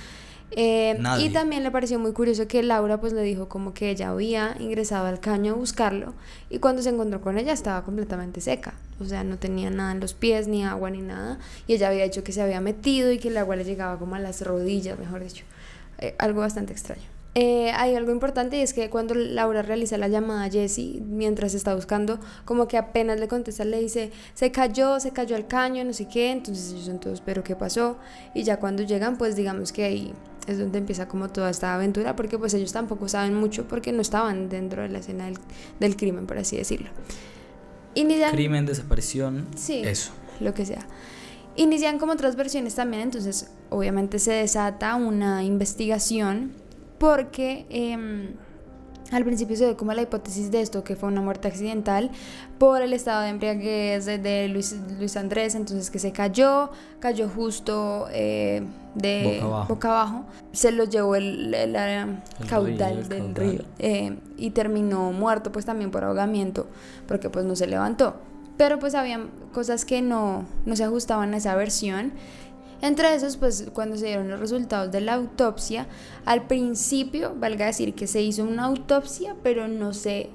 [0.57, 4.11] eh, y también le pareció muy curioso que Laura pues le dijo como que ella
[4.11, 6.15] había ingresado al caño a buscarlo
[6.51, 10.01] y cuando se encontró con ella estaba completamente seca, o sea, no tenía nada en
[10.01, 13.19] los pies, ni agua, ni nada, y ella había dicho que se había metido y
[13.19, 15.45] que el agua le llegaba como a las rodillas, mejor dicho,
[15.99, 17.12] eh, algo bastante extraño.
[17.35, 21.55] Eh, hay algo importante y es que cuando Laura realiza la llamada a Jessie mientras
[21.55, 25.83] está buscando, como que apenas le contesta, le dice, se cayó, se cayó al caño,
[25.83, 27.97] no sé qué, entonces ellos son todos, pero ¿qué pasó?
[28.35, 30.13] Y ya cuando llegan, pues digamos que ahí
[30.47, 34.03] es donde empieza como toda esta aventura, porque pues ellos tampoco saben mucho porque no
[34.03, 35.31] estaban dentro de la escena
[35.81, 36.91] del, crimen, por así decirlo.
[37.95, 40.13] Inician, crimen, desaparición, sí, eso.
[40.41, 40.87] Lo que sea.
[41.57, 46.62] Inician como otras versiones también, entonces obviamente se desata una investigación
[47.03, 48.35] porque em,
[49.11, 52.13] al principio se ve como la hipótesis de esto, que fue una muerte accidental
[52.59, 58.07] por el estado de embriaguez de Luis, Luis Andrés, entonces que se cayó, cayó justo
[58.13, 58.63] eh,
[58.95, 60.27] de boca abajo.
[60.53, 61.57] se lo llevó el,
[62.49, 66.69] caudal del río eh, y terminó muerto pues también por ahogamiento,
[67.09, 68.15] porque pues no se levantó.
[68.57, 72.13] Pero pues había cosas que no, no se ajustaban a esa versión
[72.83, 75.87] entre esos, pues cuando se dieron los resultados de la autopsia,
[76.25, 80.31] al principio, valga decir que se hizo una autopsia, pero no se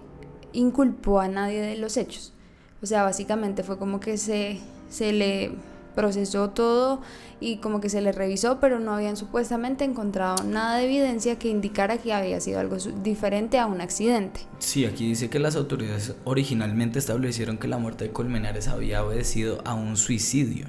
[0.54, 2.34] inculpó a nadie de los hechos.
[2.82, 5.52] O sea, básicamente fue como que se, se le
[5.98, 7.02] procesó todo
[7.40, 11.50] y como que se le revisó, pero no habían supuestamente encontrado nada de evidencia que
[11.50, 14.42] indicara que había sido algo diferente a un accidente.
[14.60, 19.62] Sí, aquí dice que las autoridades originalmente establecieron que la muerte de Colmenares había obedecido
[19.66, 20.68] a un suicidio.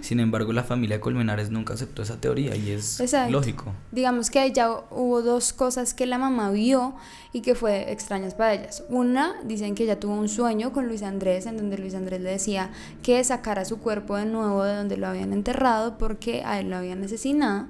[0.00, 3.00] Sin embargo, la familia Colmenares nunca aceptó esa teoría y es
[3.30, 3.72] lógico.
[3.92, 6.96] Digamos que ya hubo dos cosas que la mamá vio
[7.36, 8.82] y que fue extrañas para ellas.
[8.88, 12.30] Una, dicen que ella tuvo un sueño con Luis Andrés en donde Luis Andrés le
[12.30, 12.70] decía
[13.02, 16.76] que sacara su cuerpo de nuevo de donde lo habían enterrado porque a él lo
[16.76, 17.66] habían asesinado.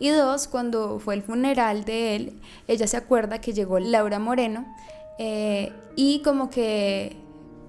[0.00, 4.66] Y dos, cuando fue el funeral de él, ella se acuerda que llegó Laura Moreno
[5.20, 7.16] eh, y como que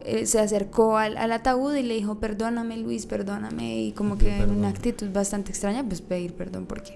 [0.01, 4.36] eh, se acercó al, al, ataúd y le dijo, perdóname Luis, perdóname, y como que
[4.36, 6.95] en una actitud bastante extraña, pues pedir perdón, ¿por qué?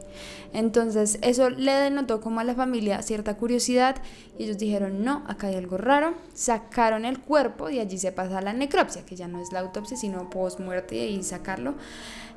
[0.54, 3.98] Entonces eso le denotó como a la familia cierta curiosidad
[4.38, 8.42] y ellos dijeron, no, acá hay algo raro, sacaron el cuerpo y allí se pasa
[8.42, 11.76] la necropsia, que ya no es la autopsia, sino post muerte y sacarlo.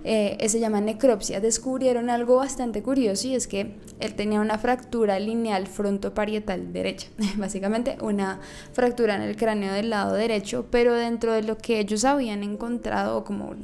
[0.05, 5.21] Eh, se llama necropsia, descubrieron algo bastante curioso y es que él tenía una fractura
[5.21, 8.41] lineal frontoparietal derecha, básicamente una
[8.73, 13.23] fractura en el cráneo del lado derecho, pero dentro de lo que ellos habían encontrado,
[13.23, 13.55] como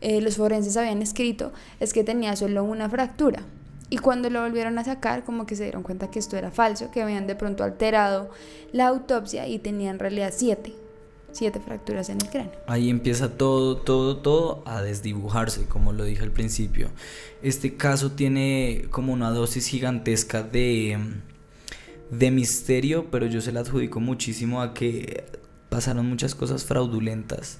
[0.00, 3.42] eh, los forenses habían escrito, es que tenía solo una fractura.
[3.88, 6.90] Y cuando lo volvieron a sacar, como que se dieron cuenta que esto era falso,
[6.90, 8.30] que habían de pronto alterado
[8.72, 10.74] la autopsia y tenía en realidad siete
[11.36, 12.52] siete fracturas en el cráneo.
[12.66, 16.88] Ahí empieza todo, todo, todo a desdibujarse, como lo dije al principio.
[17.42, 20.98] Este caso tiene como una dosis gigantesca de,
[22.10, 25.24] de misterio, pero yo se la adjudico muchísimo a que
[25.76, 27.58] pasaron muchas cosas fraudulentas.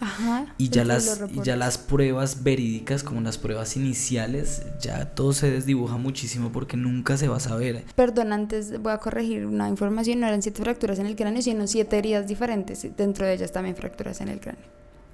[0.56, 5.98] Y ya las ya las pruebas verídicas como las pruebas iniciales ya todo se desdibuja
[5.98, 7.84] muchísimo porque nunca se va a saber.
[7.94, 10.20] Perdón antes voy a corregir una información.
[10.20, 12.86] No eran siete fracturas en el cráneo sino siete heridas diferentes.
[12.96, 14.64] Dentro de ellas también fracturas en el cráneo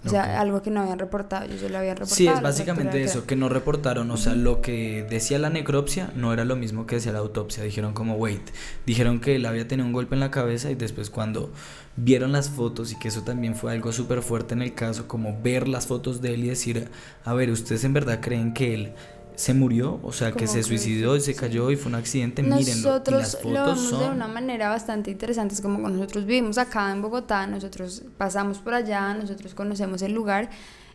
[0.05, 2.17] o sea, algo que no habían reportado, yo lo habían reportado.
[2.17, 4.11] Sí, es básicamente eso, que no reportaron.
[4.11, 7.63] O sea, lo que decía la necropsia no era lo mismo que decía la autopsia.
[7.63, 8.43] Dijeron como, wait,
[8.85, 11.53] dijeron que él había tenido un golpe en la cabeza y después cuando
[11.97, 15.41] vieron las fotos y que eso también fue algo súper fuerte en el caso, como
[15.41, 16.89] ver las fotos de él y decir,
[17.25, 18.93] a ver, ¿ustedes en verdad creen que él
[19.37, 22.43] se murió, o sea, que se suicidó y se cayó y fue un accidente.
[22.43, 26.91] Nosotros las fotos lo vemos de una manera bastante interesante, es como nosotros vivimos acá
[26.93, 30.51] en Bogotá, nosotros pasamos por allá, nosotros conocemos el lugar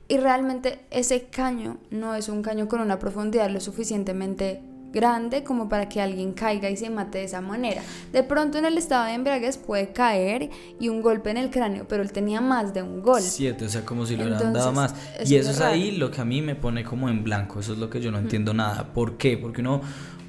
[0.08, 4.62] y realmente ese caño no es un caño con una profundidad lo suficientemente
[4.98, 7.84] grande como para que alguien caiga y se mate de esa manera.
[8.12, 11.88] De pronto en el estado de embriaguez puede caer y un golpe en el cráneo,
[11.88, 13.22] pero él tenía más de un golpe.
[13.22, 14.96] Siete, o sea, como si lo hubieran dado más.
[15.24, 17.80] y eso es ahí lo que a mí me pone como en blanco, eso es
[17.80, 18.94] lo que yo no entiendo nada.
[18.94, 19.38] ¿Por qué?
[19.38, 19.82] Porque uno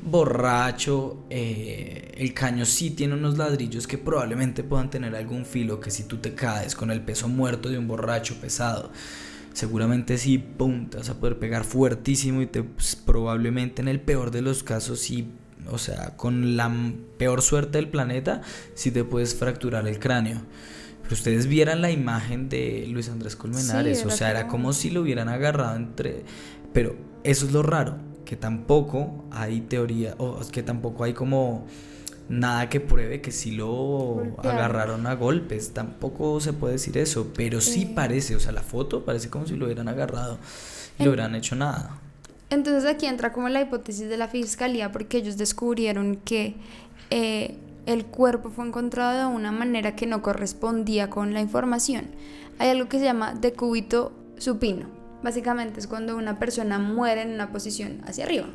[0.03, 5.91] borracho, eh, el caño sí tiene unos ladrillos que probablemente puedan tener algún filo que
[5.91, 8.91] si tú te caes con el peso muerto de un borracho pesado
[9.59, 14.01] seguramente sí, pum, te vas a poder pegar fuertísimo y te, pues, probablemente en el
[14.01, 15.33] peor de los casos sí,
[15.69, 16.73] o sea, con la
[17.19, 18.41] peor suerte del planeta,
[18.75, 20.43] sí te puedes fracturar el cráneo.
[21.03, 25.01] Pero ustedes vieran la imagen de Luis Andrés Colmenares, o sea, era como si lo
[25.01, 26.23] hubieran agarrado entre...
[26.73, 26.95] Pero
[27.25, 31.67] eso es lo raro, que tampoco hay teoría, o que tampoco hay como
[32.29, 35.73] nada que pruebe que sí lo agarraron a golpes.
[35.73, 39.57] Tampoco se puede decir eso, pero sí, parece, o sea, la foto parece como si
[39.57, 40.39] lo hubieran agarrado
[40.99, 41.99] y lo hubieran hecho nada.
[42.51, 46.55] Entonces aquí entra como la hipótesis de la fiscalía porque ellos descubrieron que
[47.11, 52.07] eh, el cuerpo fue encontrado de una manera que no correspondía con la información.
[52.59, 54.87] Hay algo que se llama decúbito supino.
[55.23, 58.47] Básicamente es cuando una persona muere en una posición hacia arriba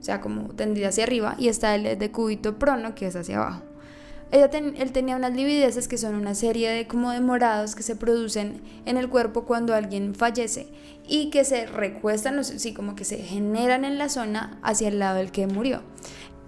[0.00, 3.36] o sea, como tendida hacia arriba, y está el de cúbito prono, que es hacia
[3.36, 3.62] abajo.
[4.32, 7.96] Ella él tenía unas livideces que son una serie de como de morados que se
[7.96, 10.68] producen en el cuerpo cuando alguien fallece
[11.08, 15.16] y que se recuestan, sí, como que se generan en la zona hacia el lado
[15.16, 15.82] del que murió.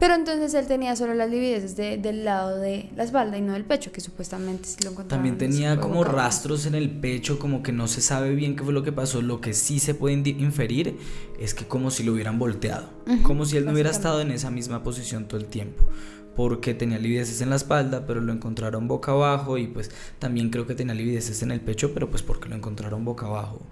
[0.03, 3.65] Pero entonces él tenía solo las livideces del lado de la espalda y no del
[3.65, 5.09] pecho, que supuestamente lo encontraron.
[5.09, 8.73] También tenía como rastros en el pecho, como que no se sabe bien qué fue
[8.73, 9.23] lo que pasó.
[9.23, 10.99] Lo que sí se puede inferir
[11.39, 12.89] es que como si lo hubieran volteado,
[13.23, 15.85] como si él no hubiera estado en esa misma posición todo el tiempo
[16.37, 20.67] porque tenía livideces en la espalda, pero lo encontraron boca abajo y pues también creo
[20.67, 23.63] que tenía livideces en el pecho, pero pues porque lo encontraron boca abajo.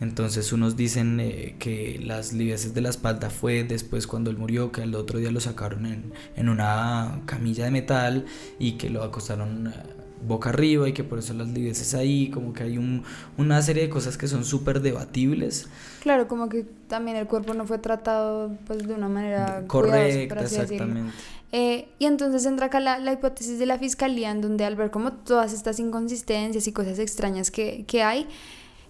[0.00, 4.72] Entonces unos dicen eh, que las livideces de la espalda fue después cuando él murió,
[4.72, 8.26] que al otro día lo sacaron en, en una camilla de metal
[8.58, 12.52] y que lo acostaron eh, boca arriba y que por eso las livideces ahí, como
[12.52, 13.02] que hay un,
[13.38, 15.68] una serie de cosas que son súper debatibles.
[16.00, 21.12] Claro, como que también el cuerpo no fue tratado pues de una manera correcta, exactamente.
[21.52, 24.90] Eh, y entonces entra acá la, la, hipótesis de la fiscalía, en donde al ver
[24.90, 28.28] como todas estas inconsistencias y cosas extrañas que, que hay,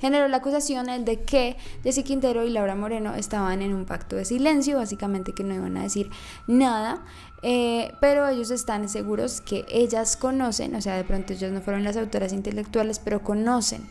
[0.01, 4.25] generó la acusación de que Jesse Quintero y Laura Moreno estaban en un pacto de
[4.25, 6.11] silencio, básicamente que no iban a decir
[6.47, 7.05] nada,
[7.43, 11.85] eh, pero ellos están seguros que ellas conocen, o sea, de pronto ellos no fueron
[11.85, 13.83] las autoras intelectuales, pero conocen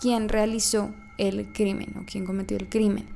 [0.00, 3.06] quién realizó el crimen o quién cometió el crimen.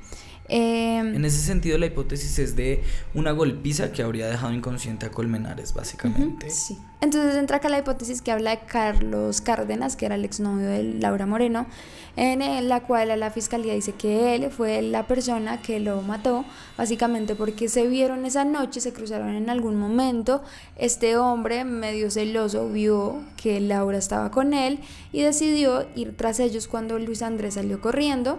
[0.48, 2.82] Em, en ese sentido, la hipótesis es de
[3.14, 6.50] una golpiza que habría dejado inconsciente a Colmenares, básicamente.
[6.50, 6.78] sí.
[7.00, 10.84] Entonces entra acá la hipótesis que habla de Carlos Cárdenas, que era el exnovio de
[10.84, 11.66] Laura Moreno,
[12.14, 16.44] en la cual la fiscalía dice que él fue la persona que lo mató,
[16.78, 20.42] básicamente porque se vieron esa noche, se cruzaron en algún momento.
[20.76, 24.78] Este hombre, medio celoso, vio que Laura estaba con él
[25.10, 28.38] y decidió ir tras ellos cuando Luis Andrés salió corriendo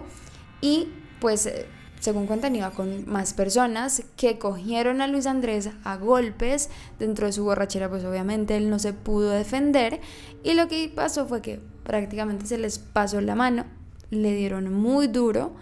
[0.62, 0.88] y
[1.20, 1.66] pues eh,
[2.04, 7.32] según cuentan, iba con más personas que cogieron a Luis Andrés a golpes dentro de
[7.32, 10.02] su borrachera, pues obviamente él no se pudo defender
[10.42, 13.64] y lo que pasó fue que prácticamente se les pasó la mano,
[14.10, 15.54] le dieron muy duro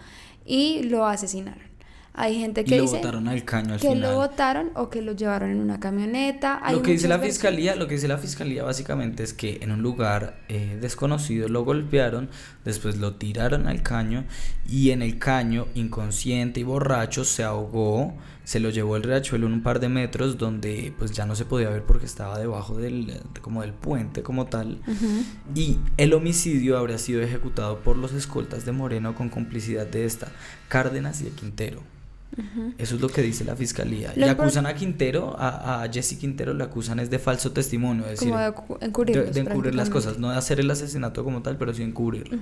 [0.45, 1.72] y lo asesinaron.
[2.15, 4.11] Hay gente que lo dice botaron al caño al que final.
[4.11, 6.61] lo botaron o que lo llevaron en una camioneta.
[6.63, 9.73] Hay lo que dice la fiscalía, lo que dice la fiscalía básicamente es que en
[9.73, 12.29] un lugar eh, desconocido lo golpearon,
[12.67, 14.25] después lo tiraron al caño
[14.69, 18.13] y en el caño, inconsciente y borracho, se ahogó,
[18.45, 21.47] se lo llevó el riachuelo en un par de metros donde pues ya no se
[21.47, 24.81] podía ver porque estaba debajo del como del puente como tal
[25.55, 30.29] y el homicidio habría sido ejecutado por los escoltas de Moreno con complicidad de esta
[30.69, 31.83] Cárdenas y de Quintero.
[32.79, 34.13] Eso es lo que dice la fiscalía.
[34.17, 37.53] Lo Le impor- acusan a Quintero, a, a Jesse Quintero le acusan es de falso
[37.53, 41.25] testimonio, es decir, Como de cu- de, encubrir las cosas, no de hacer el asesinato
[41.25, 42.39] como tal, pero sí encubrirlo.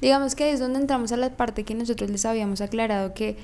[0.00, 3.36] Digamos que ahí es donde entramos a la parte que nosotros les habíamos aclarado que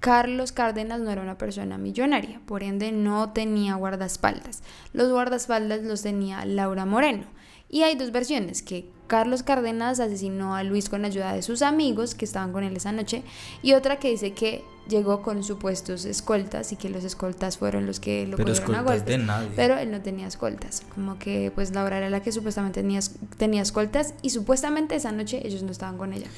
[0.00, 4.62] Carlos Cárdenas no era una persona millonaria, por ende no tenía guardaespaldas.
[4.92, 7.24] Los guardaespaldas los tenía Laura Moreno.
[7.70, 12.14] Y hay dos versiones, que Carlos Cárdenas asesinó a Luis con ayuda de sus amigos
[12.14, 13.22] que estaban con él esa noche,
[13.62, 18.00] y otra que dice que llegó con supuestos escoltas y que los escoltas fueron los
[18.00, 19.04] que lo Pero a golpes.
[19.04, 19.50] de nadie.
[19.54, 23.00] Pero él no tenía escoltas, como que pues Laura era la que supuestamente tenía,
[23.36, 26.28] tenía escoltas y supuestamente esa noche ellos no estaban con ella.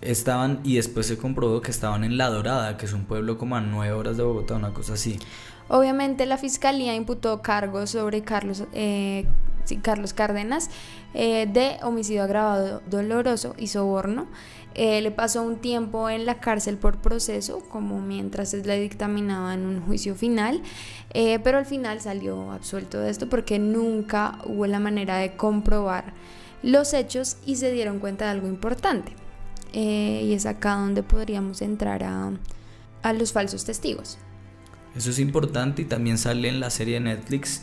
[0.00, 3.54] Estaban, y después se comprobó que estaban en La Dorada, que es un pueblo como
[3.54, 5.20] a nueve horas de Bogotá, una cosa así.
[5.68, 9.24] Obviamente la fiscalía imputó cargos sobre Carlos, eh,
[9.76, 10.70] Carlos Cárdenas
[11.14, 14.26] eh, de homicidio agravado doloroso y soborno.
[14.74, 19.80] Eh, le pasó un tiempo en la cárcel por proceso, como mientras le dictaminaban un
[19.80, 20.62] juicio final,
[21.14, 26.12] eh, pero al final salió absuelto de esto porque nunca hubo la manera de comprobar
[26.62, 29.12] los hechos y se dieron cuenta de algo importante.
[29.72, 32.32] Y es acá donde podríamos entrar a,
[33.02, 34.18] a los falsos testigos.
[34.96, 37.62] Eso es importante y también sale en la serie Netflix.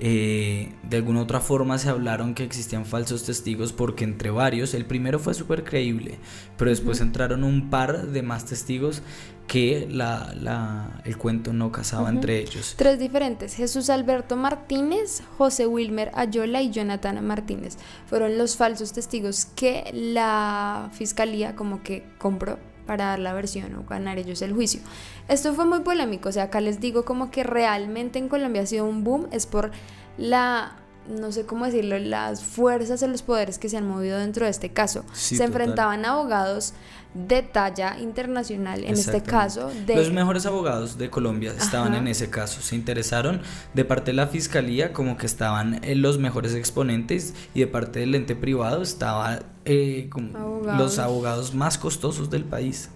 [0.00, 4.86] Eh, de alguna otra forma se hablaron que existían falsos testigos porque entre varios, el
[4.86, 6.18] primero fue súper creíble,
[6.56, 9.02] pero después entraron un par de más testigos
[9.46, 12.74] que la, la- el cuento no casaba entre ellos.
[12.78, 17.76] Tres diferentes, Jesús Alberto Martínez, José Wilmer Ayola y Jonathan Martínez.
[18.06, 22.58] Fueron los falsos testigos que la fiscalía como que compró
[22.90, 24.80] para dar la versión o ganar ellos el juicio.
[25.28, 28.66] Esto fue muy polémico, o sea, acá les digo como que realmente en Colombia ha
[28.66, 29.70] sido un boom, es por
[30.18, 30.72] la,
[31.08, 34.50] no sé cómo decirlo, las fuerzas y los poderes que se han movido dentro de
[34.50, 35.04] este caso.
[35.12, 35.60] Sí, se total.
[35.62, 36.74] enfrentaban abogados
[37.14, 39.94] de talla internacional, en este caso, de...
[39.94, 41.98] Los mejores abogados de Colombia estaban Ajá.
[41.98, 43.40] en ese caso, se interesaron
[43.72, 48.00] de parte de la fiscalía como que estaban eh, los mejores exponentes y de parte
[48.00, 50.80] del ente privado estaban eh, como Abogados.
[50.80, 52.90] los abogados más costosos del país.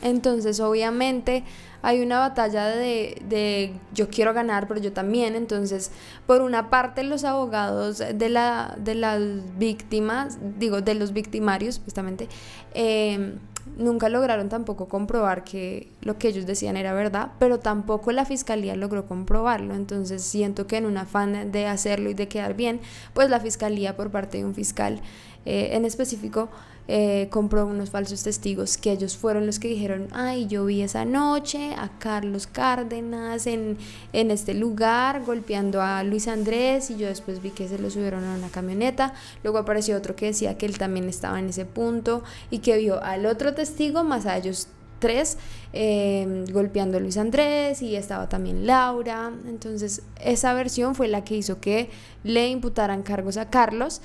[0.00, 1.42] Entonces, obviamente,
[1.82, 5.34] hay una batalla de, de yo quiero ganar, pero yo también.
[5.34, 5.90] Entonces,
[6.28, 9.20] por una parte, los abogados de, la, de las
[9.58, 12.28] víctimas, digo, de los victimarios, justamente,
[12.74, 13.34] eh,
[13.76, 18.76] nunca lograron tampoco comprobar que lo que ellos decían era verdad, pero tampoco la fiscalía
[18.76, 19.74] logró comprobarlo.
[19.74, 22.80] Entonces, siento que en un afán de hacerlo y de quedar bien,
[23.14, 25.00] pues la fiscalía, por parte de un fiscal
[25.46, 26.48] eh, en específico,
[26.92, 31.04] eh, compró unos falsos testigos que ellos fueron los que dijeron, ay, yo vi esa
[31.04, 33.78] noche a Carlos Cárdenas en,
[34.12, 38.24] en este lugar golpeando a Luis Andrés y yo después vi que se lo subieron
[38.24, 39.14] a una camioneta,
[39.44, 43.00] luego apareció otro que decía que él también estaba en ese punto y que vio
[43.02, 44.66] al otro testigo más a ellos
[45.00, 45.38] tres
[45.72, 49.32] eh, golpeando a Luis Andrés y estaba también Laura.
[49.48, 51.90] Entonces esa versión fue la que hizo que
[52.22, 54.00] le imputaran cargos a Carlos.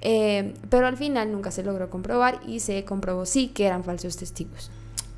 [0.00, 4.16] Eh, pero al final nunca se logró comprobar y se comprobó sí que eran falsos
[4.16, 4.70] testigos.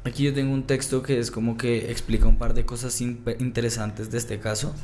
[0.04, 4.10] Aquí yo tengo un texto que es como que explica un par de cosas interesantes
[4.10, 4.74] de este caso.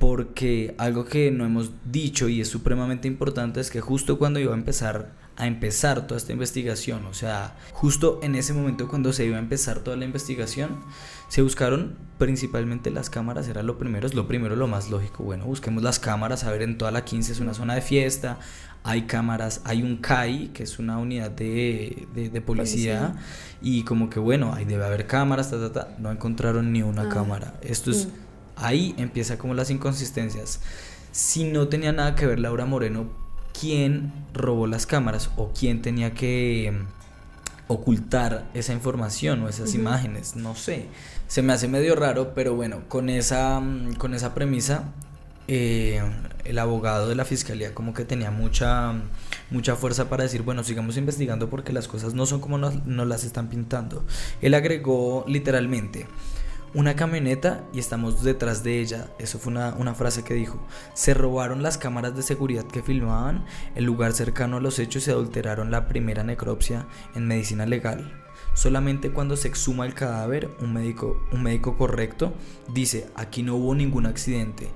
[0.00, 4.54] Porque algo que no hemos dicho y es supremamente importante es que justo cuando iba
[4.54, 9.24] a empezar a empezar toda esta investigación, o sea, justo en ese momento cuando se
[9.24, 10.80] iba a empezar toda la investigación,
[11.28, 15.24] se buscaron principalmente las cámaras, era lo primero, es lo primero, lo más lógico.
[15.24, 18.38] Bueno, busquemos las cámaras, a ver, en toda la 15 es una zona de fiesta,
[18.84, 23.14] hay cámaras, hay un CAI, que es una unidad de, de, policía,
[23.62, 25.96] y como que bueno, ahí debe haber cámaras, ta, ta, ta.
[25.98, 27.08] no encontraron ni una ah.
[27.08, 27.54] cámara.
[27.62, 28.10] Esto es, mm.
[28.56, 30.60] ahí empieza como las inconsistencias.
[31.12, 36.12] Si no tenía nada que ver Laura Moreno, ¿quién robó las cámaras o quién tenía
[36.12, 40.36] que mm, ocultar esa información o esas imágenes?
[40.36, 40.86] No sé.
[41.28, 44.92] Se me hace medio raro, pero bueno, con esa, mm, con esa premisa
[45.52, 46.00] eh,
[46.44, 48.94] el abogado de la fiscalía como que tenía mucha,
[49.50, 53.24] mucha fuerza para decir, bueno, sigamos investigando porque las cosas no son como nos, las
[53.24, 54.04] están pintando.
[54.42, 56.06] Él agregó literalmente,
[56.74, 59.08] una camioneta y estamos detrás de ella.
[59.18, 60.60] Eso fue una, una, frase que dijo.
[60.94, 63.44] Se robaron las cámaras de seguridad que filmaban
[63.74, 68.20] el lugar cercano a los hechos y adulteraron la primera necropsia en medicina legal.
[68.54, 72.34] Solamente cuando se exhuma el cadáver, un médico, un médico correcto
[72.68, 74.70] dice, aquí no hubo ningún accidente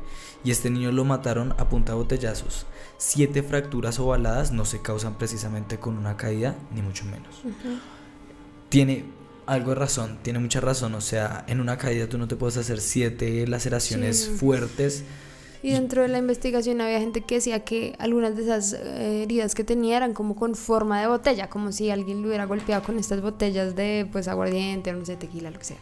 [0.45, 2.67] y este niño lo mataron a punta de botellazos.
[2.99, 7.43] Siete fracturas ovaladas no se causan precisamente con una caída, ni mucho menos.
[8.69, 9.05] Tiene
[9.47, 10.95] algo de razón, tiene mucha razón.
[10.95, 15.05] O sea, en una caída tú no te puedes hacer siete laceraciones fuertes.
[15.63, 19.55] Y dentro de la investigación había gente que decía que algunas de esas eh, heridas
[19.55, 22.99] que tenía eran como con forma de botella, como si alguien lo hubiera golpeado con
[22.99, 25.79] estas botellas de pues aguardiente o no sé, tequila, lo que sea.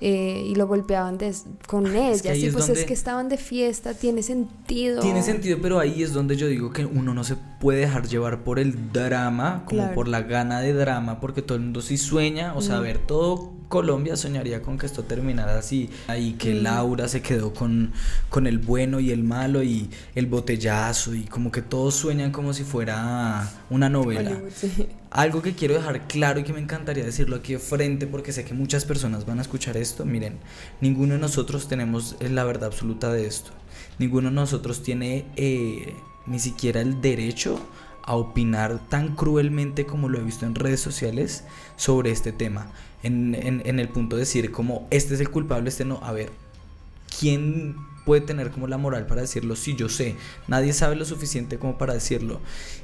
[0.00, 1.18] Eh, y lo golpeaban
[1.66, 2.32] con ella.
[2.32, 5.00] Es pues es que estaban de fiesta, tiene sentido.
[5.00, 8.42] Tiene sentido, pero ahí es donde yo digo que uno no se puede dejar llevar
[8.42, 12.54] por el drama, como por la gana de drama, porque todo el mundo sí sueña,
[12.54, 16.62] o sea, ver todo Colombia soñaría con que esto terminara así, y que mm.
[16.62, 17.92] Laura se quedó con,
[18.28, 22.52] con el bueno y el malo y el botellazo y como que todos sueñan como
[22.52, 24.38] si fuera una novela.
[25.14, 28.44] Algo que quiero dejar claro y que me encantaría decirlo aquí de frente porque sé
[28.44, 30.40] que muchas personas van a escuchar esto, miren,
[30.80, 33.52] ninguno de nosotros tenemos la verdad absoluta de esto.
[34.00, 35.94] Ninguno de nosotros tiene eh,
[36.26, 37.60] ni siquiera el derecho
[38.02, 41.44] a opinar tan cruelmente como lo he visto en redes sociales
[41.76, 42.72] sobre este tema
[43.04, 46.00] en, el punto de decir como este es el culpable, este no.
[46.02, 46.30] A ver,
[47.18, 49.56] ¿quién puede tener como la moral para decirlo?
[49.56, 50.16] Sí, yo sé.
[50.48, 52.40] Nadie sabe lo suficiente como para decirlo.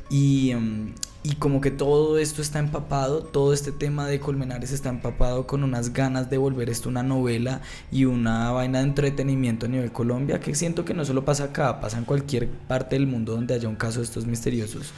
[0.09, 4.89] Y, em, y como que todo esto está empapado, todo este tema de Colmenares está
[4.89, 7.61] empapado con unas ganas de volver esto una novela
[7.93, 11.81] y una vaina de entretenimiento a nivel Colombia, que siento que no solo pasa acá,
[11.81, 14.93] pasa en cualquier parte del mundo donde haya un caso de estos misteriosos.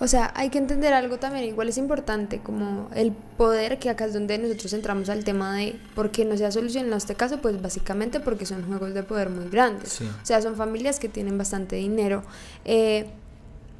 [0.00, 4.06] O sea, hay que entender algo también, igual es importante, como el poder, que acá
[4.06, 7.38] es donde nosotros entramos al tema de por qué no se ha solucionado este caso,
[7.38, 10.00] pues básicamente porque son juegos de poder muy grandes.
[10.00, 12.24] O sea, son familias que tienen bastante dinero.
[12.64, 13.06] Eh,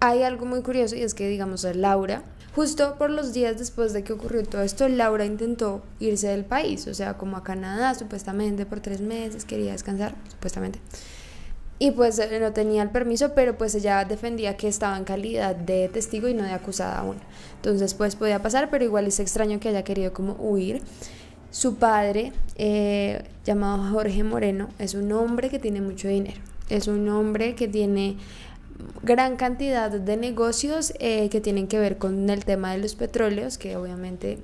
[0.00, 2.22] hay algo muy curioso y es que, digamos, Laura,
[2.54, 6.86] justo por los días después de que ocurrió todo esto, Laura intentó irse del país,
[6.86, 10.78] o sea, como a Canadá, supuestamente por tres meses, quería descansar, supuestamente
[11.82, 15.56] y pues eh, no tenía el permiso, pero pues ella defendía que estaba en calidad
[15.56, 17.16] de testigo y no de acusada aún.
[17.56, 20.80] Entonces pues podía pasar, pero igual es extraño que haya querido como huir.
[21.50, 26.40] Su padre, eh, llamado Jorge Moreno, es un hombre que tiene mucho dinero.
[26.70, 28.16] Es un hombre que tiene
[29.02, 33.58] gran cantidad de negocios eh, que tienen que ver con el tema de los petróleos,
[33.58, 34.38] que obviamente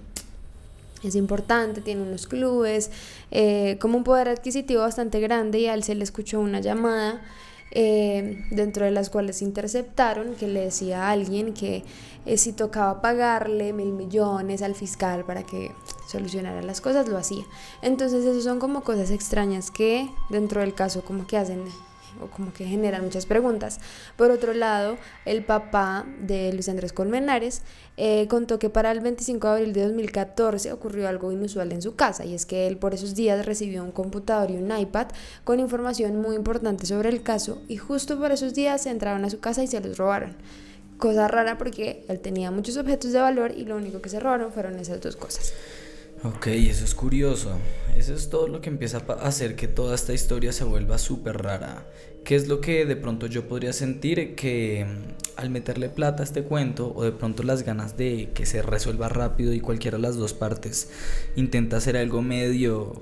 [1.02, 2.90] es importante, tiene unos clubes,
[3.30, 7.22] eh, como un poder adquisitivo bastante grande y a él se le escuchó una llamada
[7.70, 11.84] eh, dentro de las cuales interceptaron que le decía a alguien que
[12.24, 15.72] eh, si tocaba pagarle mil millones al fiscal para que
[16.08, 17.44] solucionara las cosas, lo hacía.
[17.82, 21.64] Entonces eso son como cosas extrañas que dentro del caso como que hacen
[22.20, 23.80] o como que generan muchas preguntas.
[24.16, 27.62] Por otro lado, el papá de Luis Andrés Colmenares
[27.96, 31.96] eh, contó que para el 25 de abril de 2014 ocurrió algo inusual en su
[31.96, 35.08] casa y es que él por esos días recibió un computador y un iPad
[35.44, 39.40] con información muy importante sobre el caso y justo por esos días entraron a su
[39.40, 40.36] casa y se los robaron.
[40.98, 44.52] Cosa rara porque él tenía muchos objetos de valor y lo único que se robaron
[44.52, 45.52] fueron esas dos cosas.
[46.24, 47.58] Ok, eso es curioso.
[47.96, 51.38] Eso es todo lo que empieza a hacer que toda esta historia se vuelva súper
[51.42, 51.86] rara.
[52.24, 56.24] ¿Qué es lo que de pronto yo podría sentir que mm, al meterle plata a
[56.24, 60.02] este cuento o de pronto las ganas de que se resuelva rápido y cualquiera de
[60.02, 60.90] las dos partes
[61.36, 63.00] intenta hacer algo medio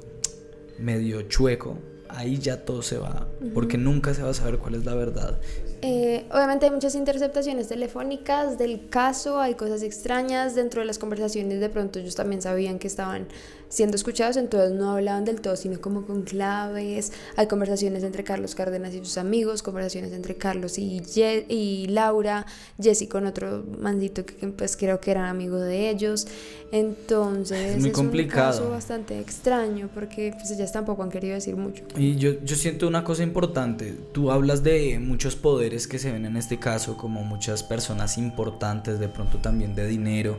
[0.79, 4.85] medio chueco, ahí ya todo se va, porque nunca se va a saber cuál es
[4.85, 5.41] la verdad.
[5.83, 11.61] Eh, obviamente hay muchas interceptaciones telefónicas del caso, hay cosas extrañas dentro de las conversaciones,
[11.61, 13.27] de pronto ellos también sabían que estaban
[13.69, 17.12] siendo escuchados, entonces no hablaban del todo, sino como con claves.
[17.37, 21.03] Hay conversaciones entre Carlos Cárdenas y sus amigos, conversaciones entre Carlos y,
[21.49, 22.47] y Laura,
[22.81, 26.27] Jesse con otro mandito que pues creo que era amigo de ellos.
[26.73, 28.49] Entonces es muy complicado.
[28.49, 31.85] un caso bastante extraño porque pues ellas tampoco han querido decir mucho.
[31.97, 36.27] Y yo, yo siento una cosa importante, tú hablas de muchos poderes que se ven
[36.27, 40.39] en este caso, como muchas personas importantes, de pronto también de dinero,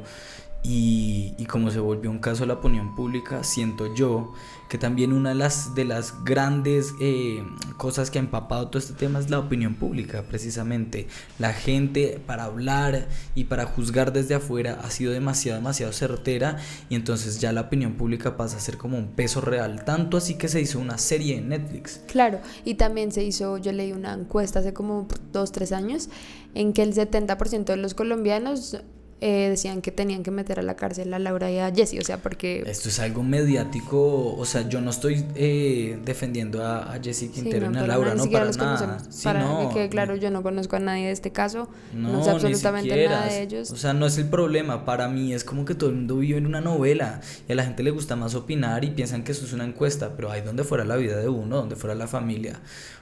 [0.67, 4.33] y, y, como se volvió un caso de la opinión pública, siento yo
[4.69, 7.41] que también una de las, de las grandes eh,
[7.77, 11.07] cosas que ha empapado todo este tema es la opinión pública, precisamente.
[11.39, 16.57] La gente para hablar y para juzgar desde afuera ha sido demasiado, demasiado certera
[16.89, 19.85] y entonces ya la opinión pública pasa a ser como un peso real.
[19.85, 22.01] Tanto así que se hizo una serie en Netflix.
[22.07, 26.09] Claro, y también se hizo, yo leí una encuesta hace como dos, tres años,
[26.55, 28.77] en que el 70% de los colombianos
[29.19, 32.03] eh, decían que tenían que meter a la cárcel a Laura y a Jessie, o
[32.03, 32.63] sea, porque...
[32.67, 37.71] Esto es algo mediático, o sea, yo no estoy eh, defendiendo a, a Jessie Quintero
[37.71, 38.99] ni a Laura, no, para nada.
[39.23, 42.29] para no, que quede claro, yo no conozco a nadie de este caso, no, sé
[42.29, 43.71] absolutamente nada de ellos.
[43.71, 46.37] O sea, no es el problema, para mí es como que todo el mundo vive
[46.37, 49.45] en una novela y a la gente le gusta más opinar y piensan que eso
[49.45, 52.59] es una encuesta, pero ahí donde fuera la vida de uno, donde fuera la familia.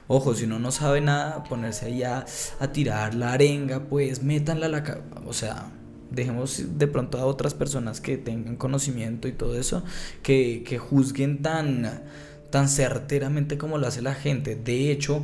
[0.08, 2.24] Ojo, si uno no sabe nada, ponerse ahí a,
[2.58, 5.00] a tirar la arenga, pues métanla a la...
[5.26, 5.66] O sea
[6.16, 9.84] dejemos de pronto a otras personas que tengan conocimiento y todo eso,
[10.22, 12.02] que, que juzguen tan,
[12.50, 14.56] tan certeramente como lo hace la gente.
[14.56, 15.22] De hecho,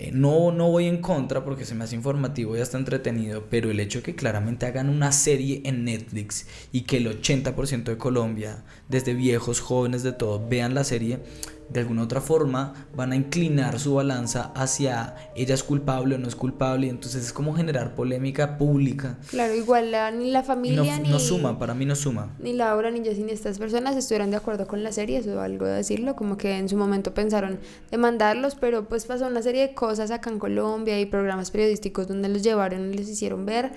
[0.00, 3.70] eh, no, no voy en contra porque se me hace informativo y hasta entretenido, pero
[3.70, 7.98] el hecho de que claramente hagan una serie en Netflix y que el 80% de
[7.98, 11.18] Colombia, desde viejos, jóvenes, de todo, vean la serie,
[11.72, 16.28] de alguna otra forma van a inclinar su balanza hacia ella es culpable o no
[16.28, 19.18] es culpable, y entonces es como generar polémica pública.
[19.28, 21.08] Claro, igual ni la familia no, ni...
[21.08, 22.34] No suma, para mí no suma.
[22.38, 25.38] Ni Laura, ni Jessie, ni estas personas estuvieron de acuerdo con la serie, eso es
[25.38, 27.58] algo de decirlo, como que en su momento pensaron
[27.90, 32.28] demandarlos, pero pues pasó una serie de cosas acá en Colombia y programas periodísticos donde
[32.28, 33.72] los llevaron y les hicieron ver,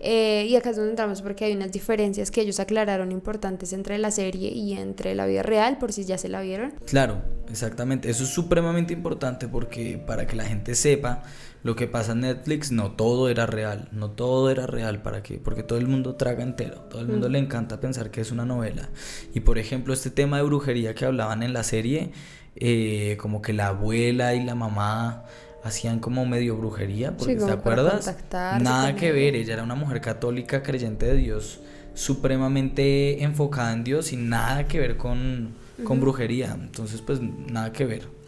[0.00, 3.98] eh, y acá es donde entramos porque hay unas diferencias que ellos aclararon importantes entre
[3.98, 6.72] la serie y entre la vida real, por si ya se la vieron.
[6.86, 8.10] Claro, exactamente.
[8.10, 11.22] Eso es supremamente importante porque para que la gente sepa
[11.62, 15.38] lo que pasa en Netflix, no todo era real, no todo era real, ¿para qué?
[15.38, 18.44] Porque todo el mundo traga entero, todo el mundo le encanta pensar que es una
[18.44, 18.88] novela.
[19.34, 22.12] Y por ejemplo, este tema de brujería que hablaban en la serie,
[22.54, 25.24] eh, como que la abuela y la mamá
[25.62, 28.14] hacían como medio brujería, porque ¿te acuerdas?
[28.32, 31.60] Nada que ver, ella era una mujer católica creyente de Dios,
[31.94, 35.54] supremamente enfocada en Dios y nada que ver con,
[35.84, 38.18] con brujería, entonces pues nada que ver.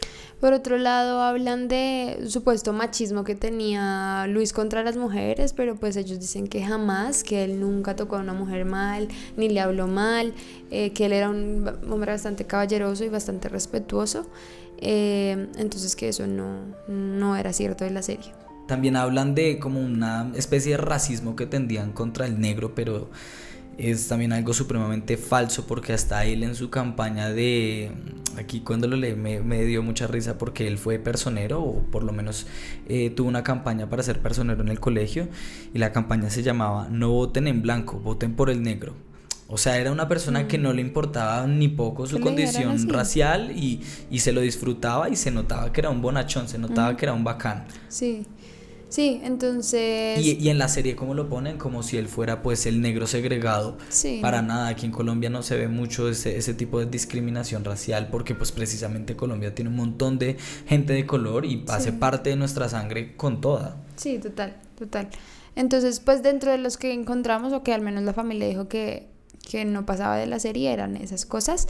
[0.40, 5.96] Por otro lado, hablan de supuesto machismo que tenía Luis contra las mujeres, pero pues
[5.96, 9.86] ellos dicen que jamás, que él nunca tocó a una mujer mal, ni le habló
[9.86, 10.32] mal,
[10.70, 14.26] eh, que él era un hombre bastante caballeroso y bastante respetuoso.
[14.80, 18.32] Eh, entonces que eso no, no era cierto de la serie.
[18.66, 23.10] También hablan de como una especie de racismo que tendían contra el negro, pero
[23.80, 27.90] es también algo supremamente falso porque hasta él en su campaña de
[28.36, 32.12] aquí cuando lo leí me, dio mucha risa porque él fue personero o por lo
[32.12, 32.46] menos
[32.88, 35.28] eh, tuvo una campaña para ser personero en el colegio
[35.72, 38.94] y la campaña se llamaba no voten en blanco voten por el negro
[39.50, 43.80] o sea, era una persona que no le importaba ni poco su condición racial y,
[44.10, 47.12] y, se lo disfrutaba y se notaba que era un bonachón, se notaba que era
[47.12, 47.66] un bacán.
[47.88, 48.26] Sí.
[48.88, 50.18] Sí, entonces...
[50.20, 51.58] Y, y, en la serie, ¿cómo lo ponen?
[51.58, 53.78] Como si él fuera pues el negro segregado.
[53.88, 54.18] Sí.
[54.20, 58.08] Para nada, aquí en Colombia no se ve mucho ese, ese tipo de discriminación racial
[58.10, 60.36] porque pues precisamente Colombia tiene un montón de
[60.66, 63.76] gente de color y hace parte de nuestra sangre con toda.
[63.96, 65.08] Sí, total, total.
[65.54, 69.08] Entonces, pues dentro de los que encontramos, o que al menos la familia dijo que
[69.48, 71.66] que no pasaba de la serie eran esas cosas.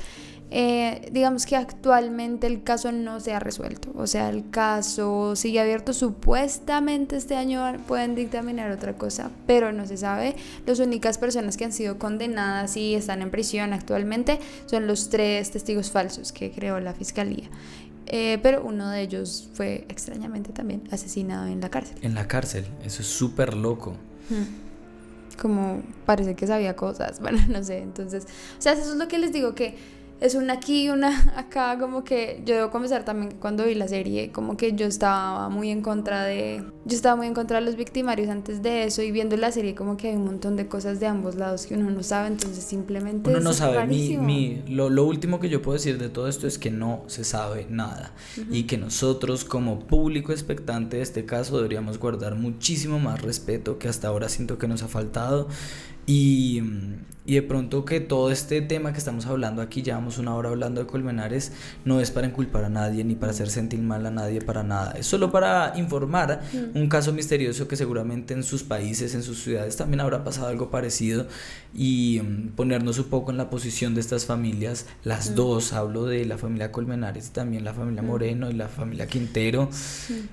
[0.53, 5.61] Eh, digamos que actualmente el caso no se ha resuelto, o sea, el caso sigue
[5.61, 10.35] abierto, supuestamente este año pueden dictaminar otra cosa, pero no se sabe.
[10.67, 15.53] Las únicas personas que han sido condenadas y están en prisión actualmente son los tres
[15.53, 17.49] testigos falsos que creó la fiscalía.
[18.07, 21.97] Eh, pero uno de ellos fue extrañamente también asesinado en la cárcel.
[22.03, 23.95] En la cárcel, eso es súper loco
[25.41, 28.27] como parece que sabía cosas, bueno, no sé, entonces,
[28.59, 29.77] o sea, eso es lo que les digo que
[30.21, 33.75] es una aquí y una acá, como que yo debo confesar también que cuando vi
[33.75, 37.59] la serie, como que yo estaba muy en contra de, yo estaba muy en contra
[37.59, 40.57] de los victimarios antes de eso y viendo la serie como que hay un montón
[40.57, 43.31] de cosas de ambos lados que uno no sabe, entonces simplemente...
[43.31, 46.47] Uno no sabe, mi, mi, lo, lo, último que yo puedo decir de todo esto
[46.47, 48.13] es que no se sabe nada
[48.51, 53.89] y que nosotros como público expectante de este caso deberíamos guardar muchísimo más respeto que
[53.89, 55.49] hasta ahora siento que nos ha faltado
[56.07, 56.63] Y,
[57.31, 60.81] y de pronto que todo este tema que estamos hablando aquí, llevamos una hora hablando
[60.81, 61.53] de Colmenares,
[61.85, 64.93] no es para inculpar a nadie ni para hacer sentir mal a nadie para nada.
[64.99, 66.77] Es solo para informar Mm.
[66.77, 70.71] un caso misterioso que seguramente en sus países, en sus ciudades también habrá pasado algo
[70.73, 71.29] parecido
[71.73, 75.35] y mm, ponernos un poco en la posición de estas familias, las Mm.
[75.37, 78.03] dos, hablo de la familia Colmenares y también la familia.
[78.03, 79.69] Moreno y la familia Quintero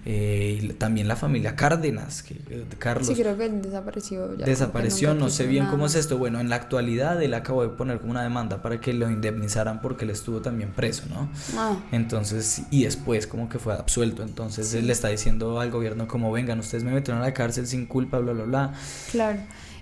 [0.06, 4.36] eh, y también la familia Cárdenas, que, eh, Carlos Sí, creo que desapareció.
[4.36, 6.18] ya, desapareció, no sé bien nada cómo es esto.
[6.18, 9.82] Bueno, en la actualidad él acabó de poner como una demanda para que lo indemnizaran
[9.82, 11.30] porque él estuvo también preso, ¿no?
[11.58, 14.24] Ah, Entonces, y después como que fue absuelto.
[14.24, 17.68] Entonces él le está diciendo al gobierno como vengan, ustedes me metieron a la cárcel
[17.68, 18.74] sin culpa, bla, bla, bla.
[19.12, 19.40] claro.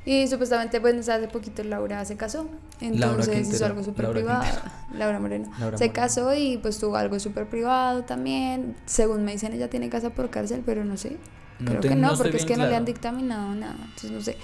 [0.07, 2.47] Y supuestamente, pues hace poquito Laura se casó.
[2.79, 4.43] Entonces hizo algo súper privado.
[4.43, 4.71] Quintero.
[4.99, 5.45] Laura Moreno.
[5.59, 5.93] Laura se Moreno.
[5.93, 8.75] casó y pues tuvo algo súper privado también.
[8.85, 11.17] Según me dicen, ella tiene casa por cárcel, pero no sé.
[11.59, 13.77] No Creo te- que no porque es que no le han dictaminado nada.
[13.83, 14.37] Entonces no sé.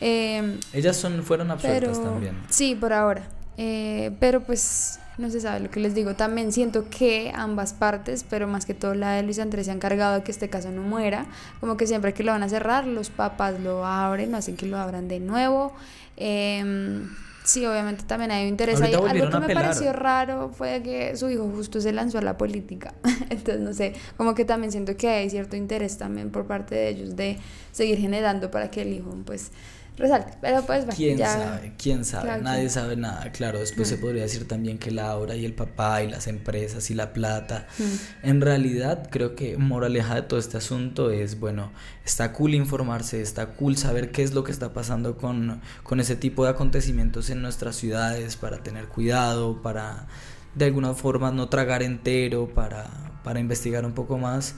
[0.00, 2.36] Eh, Ellas son, fueron absueltas pero también.
[2.50, 3.28] sí, por ahora.
[3.56, 6.14] Eh, pero pues no se sabe lo que les digo.
[6.14, 9.74] También siento que ambas partes, pero más que todo la de Luis Andrés se ha
[9.74, 11.26] encargado de que este caso no muera.
[11.60, 14.66] Como que siempre que lo van a cerrar, los papás lo abren, no hacen que
[14.66, 15.72] lo abran de nuevo.
[16.16, 17.04] Eh,
[17.44, 18.94] sí, obviamente también hay un interés ahí.
[18.94, 22.94] Algo que me pareció raro fue que su hijo justo se lanzó a la política.
[23.30, 26.88] Entonces, no sé, como que también siento que hay cierto interés también por parte de
[26.88, 27.38] ellos de
[27.70, 29.52] seguir generando para que el hijo, pues,
[29.96, 30.32] resalte.
[30.40, 31.72] Pero pues, bueno, ¿Quién ya- sabe?
[31.78, 32.24] ¿Quién sabe?
[32.24, 33.30] Claro, Nadie quién- sabe nada.
[33.32, 36.94] Claro, después se podría decir también que Laura y el papá y las empresas y
[36.94, 37.66] la plata.
[37.78, 38.26] Mm.
[38.28, 41.72] En realidad, creo que moraleja de todo este asunto es, bueno,
[42.04, 46.16] está cool informarse, está cool saber qué es lo que está pasando con, con ese
[46.16, 50.06] tipo de acontecimientos en nuestras ciudades para tener cuidado, para
[50.54, 52.88] de alguna forma no tragar entero, para,
[53.24, 54.54] para investigar un poco más.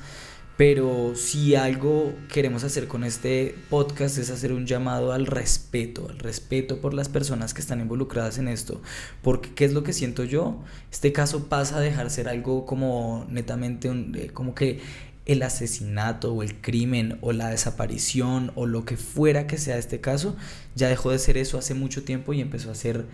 [0.56, 6.18] Pero si algo queremos hacer con este podcast es hacer un llamado al respeto, al
[6.18, 8.80] respeto por las personas que están involucradas en esto.
[9.20, 10.58] Porque, ¿qué es lo que siento yo?
[10.90, 14.80] Este caso pasa a dejar ser algo como netamente, un- eh, como que
[15.26, 20.00] el asesinato o el crimen o la desaparición o lo que fuera que sea este
[20.00, 20.36] caso,
[20.74, 23.04] ya dejó de ser eso hace mucho tiempo y empezó a ser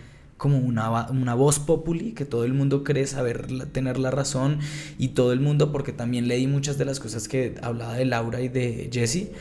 [0.43, 4.59] como una, una voz populi que todo el mundo cree saber la- tener la razón
[4.97, 8.41] y todo el mundo porque también leí muchas de las cosas que hablaba de Laura
[8.41, 9.31] y de Jessie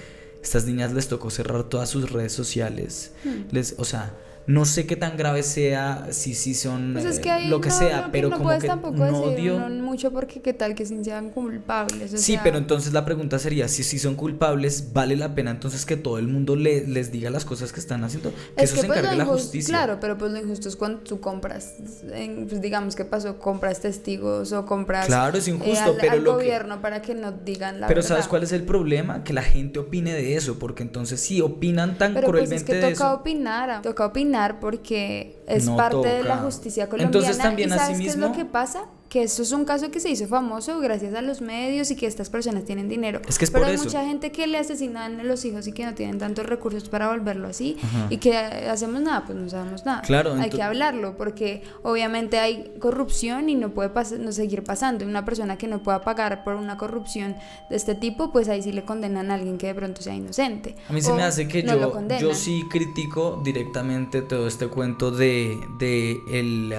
[0.43, 3.49] estas niñas les tocó cerrar todas sus redes sociales Hmm.
[3.51, 4.15] les o sea
[4.47, 7.61] no sé qué tan grave sea si sí son Pues es eh, que ahí lo
[7.61, 10.11] que no, sea que pero no como puedes que tampoco no decir dio no mucho
[10.13, 12.13] porque qué tal que sí sean culpables.
[12.15, 15.51] o Sí, sea, pero entonces la pregunta sería, si sí son culpables, ¿vale la pena
[15.53, 18.31] entonces que todo el mundo le- les diga las cosas que están haciendo?
[18.57, 19.73] Que es eso que se pues, encargue lo la justicia.
[19.73, 21.75] Claro, pero pues lo injusto es cuando tú compras,
[22.13, 26.13] en- pues digamos que pasó, compras testigos o compras Claro, es eh, injusto, al, pero
[26.15, 28.09] al lo que- gobierno para que no digan la Pero verdad.
[28.09, 29.23] ¿sabes cuál es el problema?
[29.25, 32.73] Que la gente opine de eso, porque entonces si opinan tan Pero pues es cruelmente
[32.73, 33.15] que de toca eso.
[33.21, 37.19] opinar, toca opinar porque es No parte de la justicia colombiana.
[37.19, 38.87] Entonces, también ¿Y sabes qué es lo que pasa?
[39.13, 42.07] Que esto es un caso que se hizo famoso gracias a los medios y que
[42.07, 43.21] estas personas tienen dinero.
[43.29, 43.85] Es que es Pero por hay eso.
[43.85, 47.11] mucha gente que le asesinan a los hijos y que no tienen tantos recursos para
[47.11, 48.07] volverlo así Ajá.
[48.09, 50.01] y que hacemos nada, pues no sabemos nada.
[50.01, 55.05] Claro, hay que hablarlo porque obviamente hay corrupción y no puede pas- no seguir pasando.
[55.05, 57.37] Una persona que no pueda pagar por una corrupción
[57.69, 60.75] de este tipo, pues ahí sí le condenan a alguien que de pronto sea inocente.
[60.89, 65.11] A mí se me hace que no yo, yo sí critico directamente todo este cuento
[65.11, 66.75] de, de el,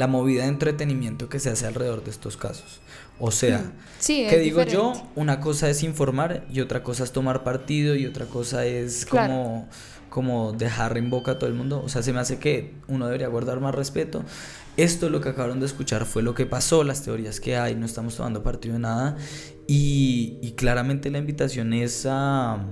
[0.00, 2.80] la movida de entretenimiento que se hace alrededor de estos casos.
[3.18, 7.04] O sea, Mm, Sí, que es digo yo, una cosa es informar y otra cosa
[7.04, 9.28] es tomar partido y otra cosa es Claro.
[9.34, 9.68] como,
[10.08, 11.82] como dejar en boca a todo el mundo.
[11.84, 14.24] O sea, se me hace que uno debería guardar más respeto.
[14.78, 17.84] Esto, lo que acabaron de escuchar, fue lo que pasó, las teorías que hay, no
[17.84, 19.16] estamos tomando partido de nada.
[19.66, 22.64] Y, y claramente la invitación es a, a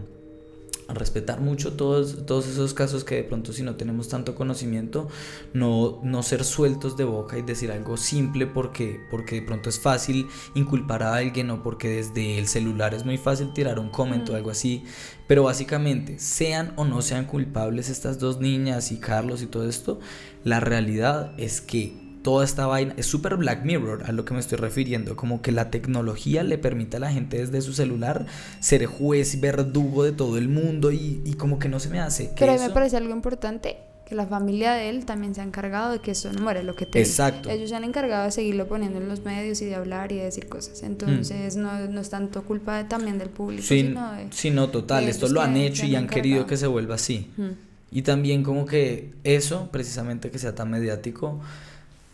[0.89, 5.09] respetar mucho todos, todos esos casos que de pronto si no tenemos tanto conocimiento,
[5.53, 9.79] no, no ser sueltos de boca y decir algo simple porque, porque de pronto es
[9.79, 14.35] fácil inculpar a alguien o porque desde el celular es muy fácil tirar un comentario
[14.35, 14.85] o algo así.
[15.27, 20.01] Pero básicamente, sean o no sean culpables estas dos niñas y Carlos y todo esto,
[20.43, 24.41] la realidad es que toda esta vaina es súper Black Mirror a lo que me
[24.41, 28.27] estoy refiriendo, como que la tecnología le permite a la gente desde su celular
[28.61, 32.01] ser juez y verdugo de todo el mundo y, y como que no se me
[32.01, 32.29] hace.
[32.31, 35.35] que Pero a mí me eso- parece algo importante que la familia de él también
[35.35, 36.99] se ha encargado de que eso no muere, lo que te.
[36.99, 37.51] Exacto.
[37.51, 40.25] Ellos se han encargado de seguirlo poniendo en los medios y de hablar y de
[40.25, 40.83] decir cosas.
[40.83, 44.27] Entonces no, no es tanto culpa de- también del público, Sí, sino de...
[44.31, 46.95] sí, no, total, de esto lo han hecho han y han querido que se vuelva
[46.95, 47.31] así.
[47.37, 47.49] Mm.
[47.91, 51.41] Y también como que eso, precisamente que sea tan mediático,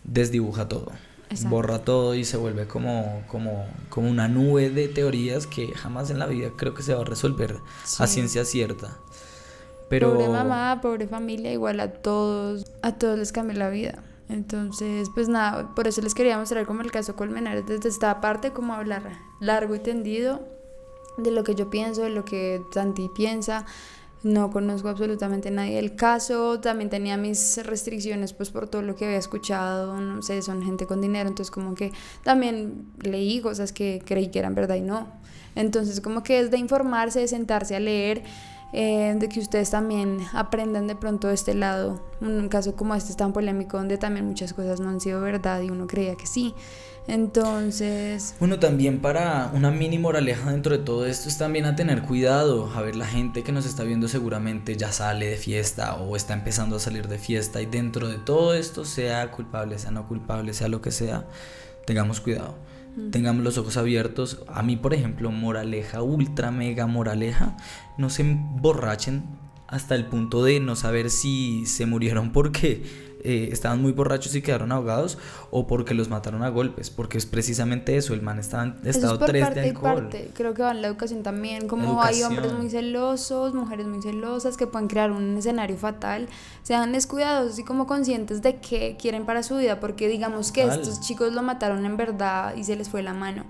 [0.05, 0.93] desdibuja todo.
[1.31, 1.57] Exacto.
[1.57, 6.19] Borra todo y se vuelve como, como, como una nube de teorías que jamás en
[6.19, 7.59] la vida creo que se va a resolver
[7.99, 8.97] a ciencia cierta.
[9.89, 10.13] Pero...
[10.13, 14.03] Pobre mamá, pobre familia, igual a todos, a todos les cambió la vida.
[14.29, 18.53] Entonces, pues nada, por eso les quería mostrar como el caso Colmenares desde esta parte,
[18.53, 19.03] como hablar
[19.41, 20.41] largo y tendido
[21.19, 23.67] de lo que yo pienso, de lo que Santi piensa.
[24.25, 29.05] No conozco absolutamente nadie del caso, también tenía mis restricciones pues por todo lo que
[29.05, 34.03] había escuchado, no sé, son gente con dinero, entonces como que también leí cosas que
[34.03, 35.09] creí que eran verdad y no.
[35.55, 38.23] Entonces como que es de informarse, de sentarse a leer,
[38.73, 42.03] eh, de que ustedes también aprendan de pronto de este lado.
[42.23, 45.61] Un caso como este es tan polémico donde también muchas cosas no han sido verdad
[45.61, 46.55] y uno creía que sí.
[47.07, 48.35] Entonces...
[48.39, 52.71] Bueno, también para una mini moraleja dentro de todo esto es también a tener cuidado.
[52.75, 56.33] A ver, la gente que nos está viendo seguramente ya sale de fiesta o está
[56.33, 60.55] empezando a salir de fiesta y dentro de todo esto, sea culpable, sea no culpable,
[60.55, 61.27] sea lo que sea,
[61.87, 62.57] tengamos cuidado.
[63.11, 64.43] Tengamos los ojos abiertos.
[64.47, 67.57] A mí, por ejemplo, moraleja, ultra mega moraleja,
[67.99, 69.25] no se emborrachen
[69.67, 72.85] hasta el punto de no saber si se murieron porque
[73.27, 75.17] eh, estaban muy borrachos y quedaron ahogados
[75.51, 79.19] o porque los mataron a golpes, porque es precisamente eso, el man estaba en estado
[79.19, 79.95] 3 de alcohol.
[79.95, 80.31] parte.
[80.35, 84.59] Creo que va en la educación también, como hay hombres muy celosos, mujeres muy celosas
[84.59, 86.29] que pueden crear un escenario fatal,
[86.63, 91.01] sean descuidados y como conscientes de qué quieren para su vida, porque digamos que estos
[91.01, 93.45] chicos lo mataron en verdad y se les fue la mano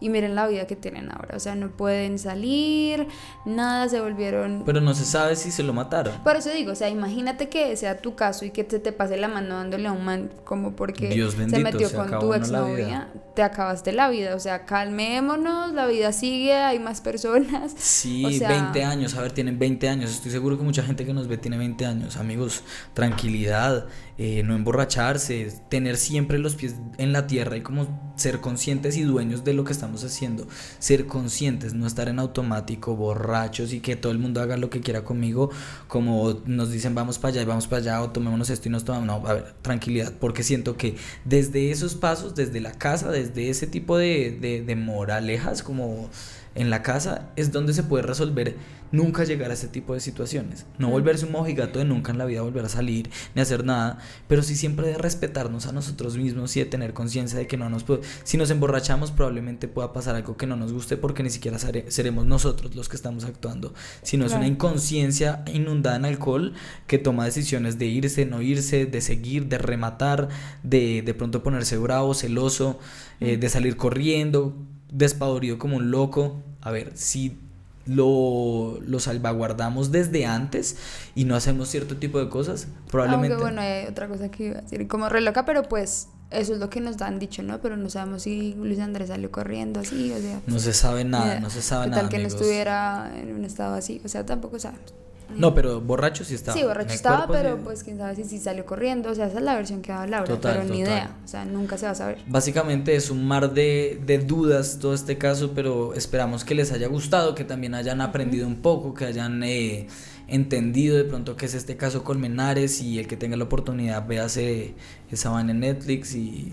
[0.00, 1.36] y miren la vida que tienen ahora.
[1.36, 3.06] O sea, no pueden salir,
[3.44, 4.62] nada, se volvieron...
[4.66, 6.14] Pero no se sabe si se lo mataron.
[6.22, 9.16] Por eso digo, o sea, imagínate que sea tu caso y que te, te pase
[9.16, 13.92] la mano dándole a un man como porque se metió con tu exnovia, te acabaste
[13.92, 14.34] la vida.
[14.34, 17.74] O sea, calmémonos, la vida sigue, hay más personas.
[17.76, 20.10] Sí, 20 años, a ver, tienen 20 años.
[20.10, 22.16] Estoy seguro que mucha gente que nos ve tiene 20 años.
[22.16, 22.62] Amigos,
[22.94, 23.86] tranquilidad,
[24.16, 29.02] eh, no emborracharse, tener siempre los pies en la tierra y como ser conscientes y
[29.02, 30.46] dueños de lo que estamos haciendo,
[30.78, 34.80] ser conscientes, no estar en automático, borrachos y que todo el mundo haga lo que
[34.80, 35.50] quiera conmigo,
[35.88, 38.84] como nos dicen vamos para allá y vamos para allá o tomémonos esto y nos
[38.84, 43.50] tomamos, no, a ver, tranquilidad, porque siento que desde esos pasos, desde la casa, desde
[43.50, 46.08] ese tipo de, de moralejas como
[46.54, 48.56] en la casa es donde se puede resolver
[48.92, 50.66] nunca llegar a ese tipo de situaciones.
[50.78, 53.98] No volverse un mojigato de nunca en la vida volver a salir ni hacer nada,
[54.28, 57.68] pero sí siempre de respetarnos a nosotros mismos y de tener conciencia de que no
[57.68, 61.30] nos puede, si nos emborrachamos probablemente pueda pasar algo que no nos guste porque ni
[61.30, 66.54] siquiera seremos nosotros los que estamos actuando, sino es una inconsciencia inundada en alcohol
[66.86, 70.28] que toma decisiones de irse, no irse, de seguir, de rematar,
[70.62, 72.78] de de pronto ponerse bravo, celoso,
[73.20, 74.54] eh, de salir corriendo,
[74.94, 76.42] despavorido como un loco.
[76.62, 77.38] A ver, si
[77.86, 80.76] lo, lo, salvaguardamos desde antes
[81.14, 83.34] y no hacemos cierto tipo de cosas, probablemente...
[83.34, 86.54] Aunque bueno, hay otra cosa que iba a decir, como re loca, pero pues eso
[86.54, 87.60] es lo que nos han dicho, ¿no?
[87.60, 90.40] Pero no sabemos si Luis Andrés salió corriendo así, o sea...
[90.46, 92.02] No se sabe nada, no se sabe nada.
[92.02, 94.94] Tal que no estuviera en un estado así, o sea, tampoco sabemos.
[95.30, 96.56] No, pero borracho sí estaba.
[96.56, 99.10] Sí, borracho estaba, pero pues quién sabe si, si salió corriendo.
[99.10, 101.16] O sea, esa es la versión que da Laura, pero ni idea.
[101.24, 102.18] O sea, nunca se va a saber.
[102.26, 106.86] Básicamente es un mar de, de, dudas todo este caso, pero esperamos que les haya
[106.88, 109.88] gustado, que también hayan aprendido un poco, que hayan eh,
[110.28, 114.74] entendido de pronto qué es este caso Colmenares y el que tenga la oportunidad véase
[115.10, 116.52] esa van en Netflix y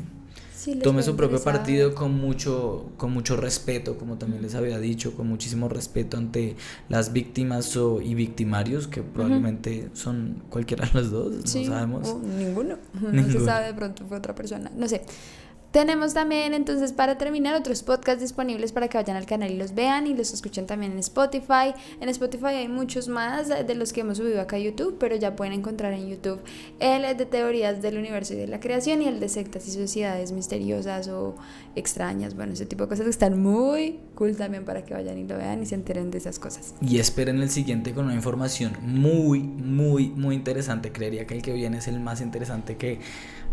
[0.83, 5.27] tome su propio partido con mucho, con mucho respeto, como también les había dicho, con
[5.27, 6.55] muchísimo respeto ante
[6.89, 12.15] las víctimas o, y victimarios, que probablemente son cualquiera de los dos, no sabemos.
[12.23, 12.77] ninguno.
[13.11, 14.71] No se sabe, de pronto fue otra persona.
[14.75, 15.01] No sé.
[15.71, 19.73] Tenemos también entonces para terminar otros podcasts disponibles para que vayan al canal y los
[19.73, 21.73] vean y los escuchen también en Spotify.
[22.01, 25.37] En Spotify hay muchos más de los que hemos subido acá a YouTube, pero ya
[25.37, 26.41] pueden encontrar en YouTube
[26.81, 30.33] el de teorías del universo y de la creación y el de sectas y sociedades
[30.33, 31.35] misteriosas o
[31.75, 35.23] extrañas, bueno, ese tipo de cosas que están muy cool también para que vayan y
[35.23, 36.75] lo vean y se enteren de esas cosas.
[36.81, 40.91] Y esperen el siguiente con una información muy, muy, muy interesante.
[40.91, 42.99] Creería que el que viene es el más interesante que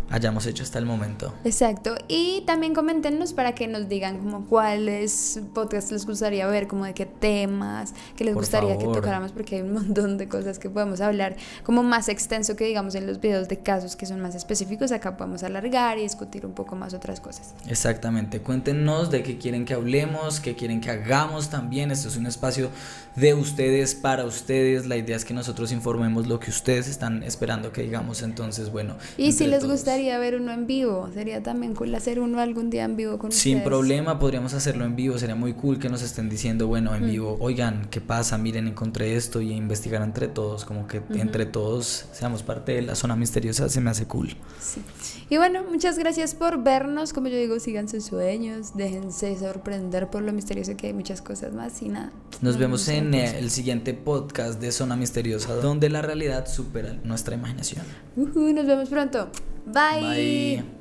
[0.09, 1.33] hayamos hecho hasta el momento.
[1.43, 1.95] Exacto.
[2.07, 6.93] Y también coméntenos para que nos digan como cuáles podcasts les gustaría ver, como de
[6.93, 11.01] qué temas, que les gustaría que tocáramos, porque hay un montón de cosas que podemos
[11.01, 14.91] hablar, como más extenso que digamos en los videos de casos que son más específicos,
[14.91, 17.53] acá podemos alargar y discutir un poco más otras cosas.
[17.67, 18.39] Exactamente.
[18.39, 21.91] Cuéntenos de qué quieren que hablemos, qué quieren que hagamos también.
[21.91, 22.69] Esto es un espacio
[23.15, 24.87] de ustedes para ustedes.
[24.87, 28.21] La idea es que nosotros informemos lo que ustedes están esperando que digamos.
[28.21, 28.95] Entonces, bueno.
[29.17, 31.09] Y si les gustaría encantaría ver uno en vivo.
[31.13, 33.67] Sería también cool hacer uno algún día en vivo con Sin ustedes.
[33.67, 35.17] problema, podríamos hacerlo en vivo.
[35.17, 38.37] Sería muy cool que nos estén diciendo, bueno, en vivo, oigan, ¿qué pasa?
[38.37, 40.65] Miren, encontré esto y investigar entre todos.
[40.65, 44.29] Como que entre todos seamos parte de la zona misteriosa, se me hace cool.
[44.59, 44.81] Sí.
[45.29, 47.13] Y bueno, muchas gracias por vernos.
[47.13, 51.53] Como yo digo, sigan sus sueños, déjense sorprender por lo misterioso que hay muchas cosas
[51.53, 52.11] más y nada.
[52.41, 57.35] Nos vemos en eh, el siguiente podcast de Zona Misteriosa, donde la realidad supera nuestra
[57.35, 57.85] imaginación.
[58.15, 59.29] Ujú, nos vemos pronto.
[59.71, 60.63] Bye.
[60.63, 60.78] Bye.